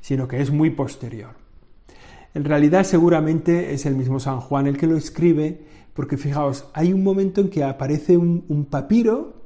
sino 0.01 0.29
que 0.29 0.41
es 0.41 0.51
muy 0.51 0.71
posterior. 0.71 1.31
En 2.35 2.45
realidad 2.45 2.85
seguramente 2.85 3.75
es 3.75 3.87
el 3.87 3.97
mismo 3.97 4.21
San 4.21 4.41
Juan 4.41 4.67
el 4.67 4.77
que 4.77 4.87
lo 4.87 4.97
escribe, 4.97 5.65
porque 5.93 6.17
fijaos, 6.17 6.67
hay 6.73 6.93
un 6.93 7.03
momento 7.03 7.41
en 7.41 7.49
que 7.49 7.65
aparece 7.65 8.17
un, 8.17 8.67
papiro, 8.71 9.43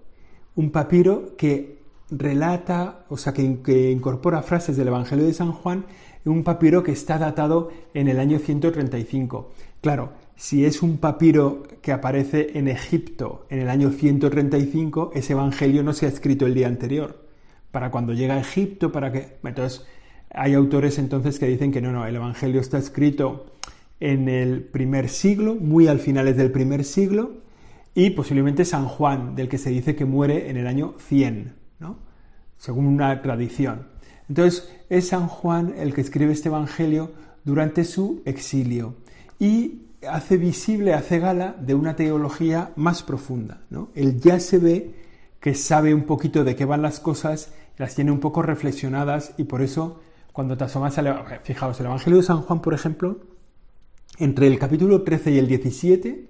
un 0.54 0.70
papiro 0.70 1.36
que 1.36 1.82
relata, 2.10 3.04
o 3.10 3.18
sea, 3.18 3.34
que, 3.34 3.60
que 3.60 3.90
incorpora 3.90 4.42
frases 4.42 4.76
del 4.78 4.88
Evangelio 4.88 5.26
de 5.26 5.34
San 5.34 5.52
Juan, 5.52 5.84
un 6.24 6.44
papiro 6.44 6.82
que 6.82 6.92
está 6.92 7.18
datado 7.18 7.70
en 7.94 8.08
el 8.08 8.18
año 8.18 8.38
135. 8.38 9.50
Claro, 9.80 10.12
si 10.38 10.64
es 10.64 10.82
un 10.82 10.98
papiro 10.98 11.64
que 11.82 11.90
aparece 11.90 12.56
en 12.56 12.68
Egipto 12.68 13.44
en 13.50 13.58
el 13.58 13.68
año 13.68 13.90
135, 13.90 15.10
ese 15.14 15.32
evangelio 15.32 15.82
no 15.82 15.92
se 15.92 16.06
ha 16.06 16.08
escrito 16.08 16.46
el 16.46 16.54
día 16.54 16.68
anterior. 16.68 17.26
Para 17.72 17.90
cuando 17.90 18.12
llega 18.12 18.34
a 18.34 18.40
Egipto, 18.40 18.92
para 18.92 19.10
que. 19.10 19.38
Entonces, 19.42 19.84
hay 20.30 20.54
autores 20.54 20.96
entonces 21.00 21.40
que 21.40 21.46
dicen 21.46 21.72
que 21.72 21.80
no, 21.80 21.90
no, 21.90 22.06
el 22.06 22.14
evangelio 22.14 22.60
está 22.60 22.78
escrito 22.78 23.46
en 23.98 24.28
el 24.28 24.62
primer 24.62 25.08
siglo, 25.08 25.56
muy 25.56 25.88
al 25.88 25.98
finales 25.98 26.36
del 26.36 26.52
primer 26.52 26.84
siglo, 26.84 27.38
y 27.96 28.10
posiblemente 28.10 28.64
San 28.64 28.86
Juan, 28.86 29.34
del 29.34 29.48
que 29.48 29.58
se 29.58 29.70
dice 29.70 29.96
que 29.96 30.04
muere 30.04 30.50
en 30.50 30.56
el 30.56 30.68
año 30.68 30.94
100, 30.98 31.52
¿no? 31.80 31.98
según 32.58 32.86
una 32.86 33.22
tradición. 33.22 33.88
Entonces, 34.28 34.72
es 34.88 35.08
San 35.08 35.26
Juan 35.26 35.74
el 35.76 35.94
que 35.94 36.00
escribe 36.00 36.32
este 36.32 36.48
evangelio 36.48 37.10
durante 37.42 37.82
su 37.82 38.22
exilio. 38.24 38.94
Y 39.40 39.87
hace 40.06 40.36
visible, 40.36 40.94
hace 40.94 41.18
gala 41.18 41.56
de 41.58 41.74
una 41.74 41.96
teología 41.96 42.72
más 42.76 43.02
profunda. 43.02 43.62
¿no? 43.70 43.90
Él 43.94 44.20
ya 44.20 44.40
se 44.40 44.58
ve 44.58 44.94
que 45.40 45.54
sabe 45.54 45.94
un 45.94 46.04
poquito 46.04 46.44
de 46.44 46.56
qué 46.56 46.64
van 46.64 46.82
las 46.82 47.00
cosas, 47.00 47.52
las 47.76 47.94
tiene 47.94 48.10
un 48.10 48.20
poco 48.20 48.42
reflexionadas 48.42 49.34
y 49.38 49.44
por 49.44 49.62
eso 49.62 50.00
cuando 50.32 50.56
te 50.56 50.64
asomas 50.64 50.94
fijaos, 51.42 51.80
el 51.80 51.86
Evangelio 51.86 52.18
de 52.18 52.24
San 52.24 52.42
Juan, 52.42 52.62
por 52.62 52.74
ejemplo, 52.74 53.18
entre 54.18 54.46
el 54.46 54.58
capítulo 54.58 55.02
13 55.02 55.32
y 55.32 55.38
el 55.38 55.48
17, 55.48 56.28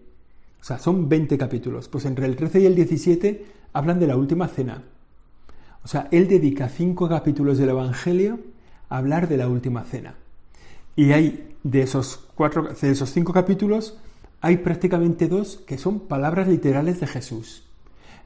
o 0.61 0.64
sea, 0.64 0.78
son 0.78 1.09
20 1.09 1.37
capítulos, 1.37 1.88
pues 1.88 2.04
entre 2.04 2.26
el 2.26 2.37
13 2.37 2.61
y 2.61 2.66
el 2.66 2.74
17 2.74 3.46
hablan 3.72 4.00
de 4.00 4.07
la 4.07 4.16
última 4.16 4.48
cena. 4.48 4.83
O 5.85 5.88
sea, 5.88 6.09
él 6.11 6.26
dedica 6.28 6.68
cinco 6.68 7.09
capítulos 7.09 7.59
del 7.59 7.70
Evangelio 7.70 8.40
a 8.88 8.98
hablar 8.98 9.28
de 9.28 9.37
la 9.37 9.48
última 9.48 9.85
cena. 9.85 10.14
Y 10.98 11.12
hay 11.12 11.54
de 11.62 11.82
esos, 11.82 12.24
cuatro, 12.34 12.74
de 12.74 12.90
esos 12.90 13.12
cinco 13.12 13.32
capítulos, 13.32 13.96
hay 14.40 14.56
prácticamente 14.56 15.28
dos 15.28 15.62
que 15.64 15.78
son 15.78 16.00
palabras 16.00 16.48
literales 16.48 16.98
de 16.98 17.06
Jesús. 17.06 17.62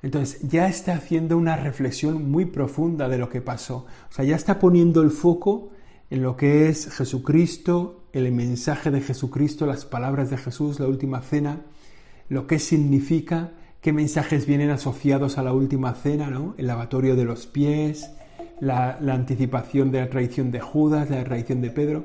Entonces 0.02 0.40
ya 0.48 0.68
está 0.68 0.94
haciendo 0.94 1.36
una 1.36 1.54
reflexión 1.56 2.30
muy 2.30 2.46
profunda 2.46 3.10
de 3.10 3.18
lo 3.18 3.28
que 3.28 3.42
pasó. 3.42 3.84
O 4.08 4.14
sea, 4.14 4.24
ya 4.24 4.36
está 4.36 4.58
poniendo 4.58 5.02
el 5.02 5.10
foco 5.10 5.68
en 6.08 6.22
lo 6.22 6.34
que 6.34 6.70
es 6.70 6.90
Jesucristo, 6.90 8.04
el 8.14 8.32
mensaje 8.32 8.90
de 8.90 9.02
Jesucristo, 9.02 9.66
las 9.66 9.84
palabras 9.84 10.30
de 10.30 10.38
Jesús, 10.38 10.80
la 10.80 10.86
última 10.86 11.20
cena, 11.20 11.60
lo 12.30 12.46
que 12.46 12.58
significa, 12.58 13.50
qué 13.82 13.92
mensajes 13.92 14.46
vienen 14.46 14.70
asociados 14.70 15.36
a 15.36 15.42
la 15.42 15.52
última 15.52 15.92
cena, 15.92 16.30
¿no? 16.30 16.54
El 16.56 16.68
lavatorio 16.68 17.16
de 17.16 17.24
los 17.26 17.44
pies, 17.46 18.08
la, 18.60 18.96
anticipación 19.12 19.90
de 19.90 20.00
la 20.00 20.08
traición 20.08 20.50
de 20.50 20.60
Judas, 20.60 21.10
la 21.10 21.22
traición 21.24 21.60
de 21.60 21.70
Pedro. 21.70 22.04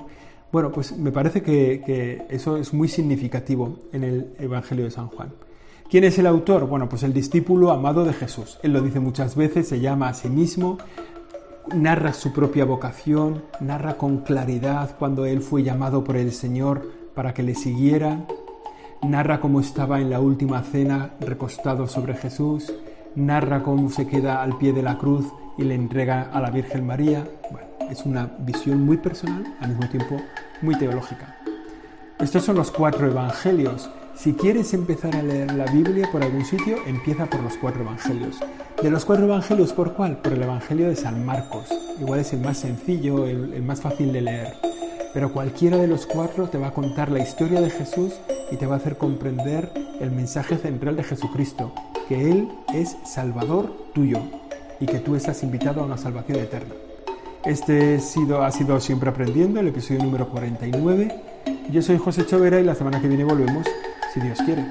Bueno, 0.52 0.72
pues 0.72 0.98
me 0.98 1.12
parece 1.12 1.42
que, 1.42 2.26
eso 2.30 2.58
es 2.58 2.74
muy 2.74 2.88
significativo 2.88 3.80
en 3.92 4.04
el 4.04 4.34
Evangelio 4.40 4.86
de 4.86 4.92
San 4.92 5.08
Juan. 5.08 5.34
¿Quién 5.90 6.06
es 6.06 6.18
el 6.20 6.28
autor? 6.28 6.68
Bueno, 6.68 6.88
pues 6.88 7.04
el 7.04 7.14
discípulo 7.14 7.72
amado 7.72 8.06
de 8.06 8.14
Jesús. 8.14 8.58
Él 8.64 8.74
lo 8.74 8.82
dice 8.82 9.00
muchas 9.00 9.36
veces, 9.36 9.68
se 9.68 9.80
llama 9.80 10.10
a 10.10 10.14
sí 10.14 10.30
mismo, 10.30 10.78
narra 11.74 12.14
su 12.14 12.34
propia 12.34 12.66
vocación, 12.66 13.44
narra 13.60 13.98
con 13.98 14.20
claridad 14.20 14.96
cuando 14.98 15.26
él 15.26 15.42
fue 15.42 15.64
llamado 15.64 16.04
por 16.04 16.16
el 16.16 16.32
Señor 16.32 16.92
para 17.14 17.34
que 17.34 17.44
le 17.44 17.56
siguiera, 17.56 18.26
narra 19.02 19.42
cómo 19.42 19.60
estaba 19.60 20.00
en 20.00 20.10
la 20.10 20.20
última 20.20 20.62
cena 20.64 21.12
recostado 21.20 21.88
sobre 21.88 22.16
Jesús, 22.16 22.74
narra 23.16 23.64
cómo 23.64 23.90
se 23.90 24.08
queda 24.08 24.42
al 24.42 24.58
pie 24.58 24.72
de 24.72 24.84
la 24.84 24.98
cruz 24.98 25.26
y 25.58 25.64
le 25.64 25.76
entrega 25.76 26.30
a 26.32 26.40
la 26.40 26.50
Virgen 26.50 26.86
María. 26.86 27.28
Bueno, 27.52 27.68
es 27.90 28.06
una 28.06 28.30
visión 28.40 28.82
muy 28.82 28.98
personal, 28.98 29.44
al 29.60 29.70
mismo 29.70 29.90
tiempo 29.90 30.22
muy 30.62 30.76
teológica. 30.76 31.36
Estos 32.20 32.44
son 32.44 32.56
los 32.56 32.72
cuatro 32.72 33.08
evangelios. 33.08 33.90
Si 34.16 34.34
quieres 34.34 34.74
empezar 34.74 35.16
a 35.16 35.22
leer 35.22 35.54
la 35.54 35.66
Biblia 35.66 36.10
por 36.12 36.24
algún 36.24 36.44
sitio, 36.44 36.78
empieza 36.88 37.28
por 37.28 37.42
los 37.42 37.56
cuatro 37.58 37.82
evangelios. 37.82 38.40
De 38.82 38.90
los 38.90 39.06
cuatro 39.06 39.26
evangelios, 39.26 39.74
¿por 39.74 39.94
cuál? 39.94 40.18
Por 40.18 40.34
el 40.34 40.42
Evangelio 40.42 40.88
de 40.88 40.96
San 40.96 41.26
Marcos. 41.26 41.68
Igual 42.00 42.20
es 42.22 42.34
el 42.34 42.42
más 42.42 42.58
sencillo, 42.58 43.28
el, 43.28 43.54
el 43.54 43.62
más 43.62 43.82
fácil 43.82 44.12
de 44.12 44.22
leer. 44.22 44.54
Pero 45.14 45.32
cualquiera 45.32 45.78
de 45.78 45.88
los 45.88 46.06
cuatro 46.06 46.48
te 46.50 46.58
va 46.58 46.68
a 46.68 46.74
contar 46.74 47.12
la 47.12 47.20
historia 47.20 47.62
de 47.62 47.70
Jesús 47.70 48.14
y 48.52 48.58
te 48.58 48.66
va 48.66 48.76
a 48.76 48.78
hacer 48.78 48.98
comprender 48.98 49.72
el 50.00 50.12
mensaje 50.12 50.58
central 50.58 50.96
de 50.96 51.04
Jesucristo, 51.04 51.72
que 52.08 52.32
Él 52.32 52.50
es 52.74 52.98
Salvador 53.04 53.72
tuyo 53.94 54.22
y 54.80 54.86
que 54.86 55.00
tú 55.00 55.16
estás 55.16 55.44
invitado 55.44 55.82
a 55.82 55.86
una 55.86 55.98
salvación 55.98 56.40
eterna. 56.40 56.76
Este 57.46 58.00
sido, 58.00 58.44
ha 58.44 58.52
sido 58.52 58.80
Siempre 58.80 59.12
Aprendiendo, 59.12 59.60
el 59.60 59.68
episodio 59.68 60.04
número 60.04 60.28
49. 60.30 61.22
Yo 61.72 61.82
soy 61.82 61.98
José 61.98 62.26
Chovera 62.26 62.60
y 62.60 62.64
la 62.64 62.76
semana 62.76 63.02
que 63.02 63.08
viene 63.08 63.24
volvemos, 63.24 63.66
si 64.14 64.20
Dios 64.20 64.38
quiere. 64.46 64.66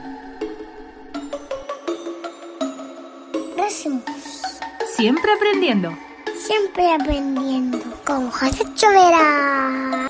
Siempre 4.97 5.31
aprendiendo. 5.31 5.95
Siempre 6.39 6.95
aprendiendo. 6.95 7.79
Con 8.07 8.31
José 8.31 8.65
Chovera. 8.75 10.06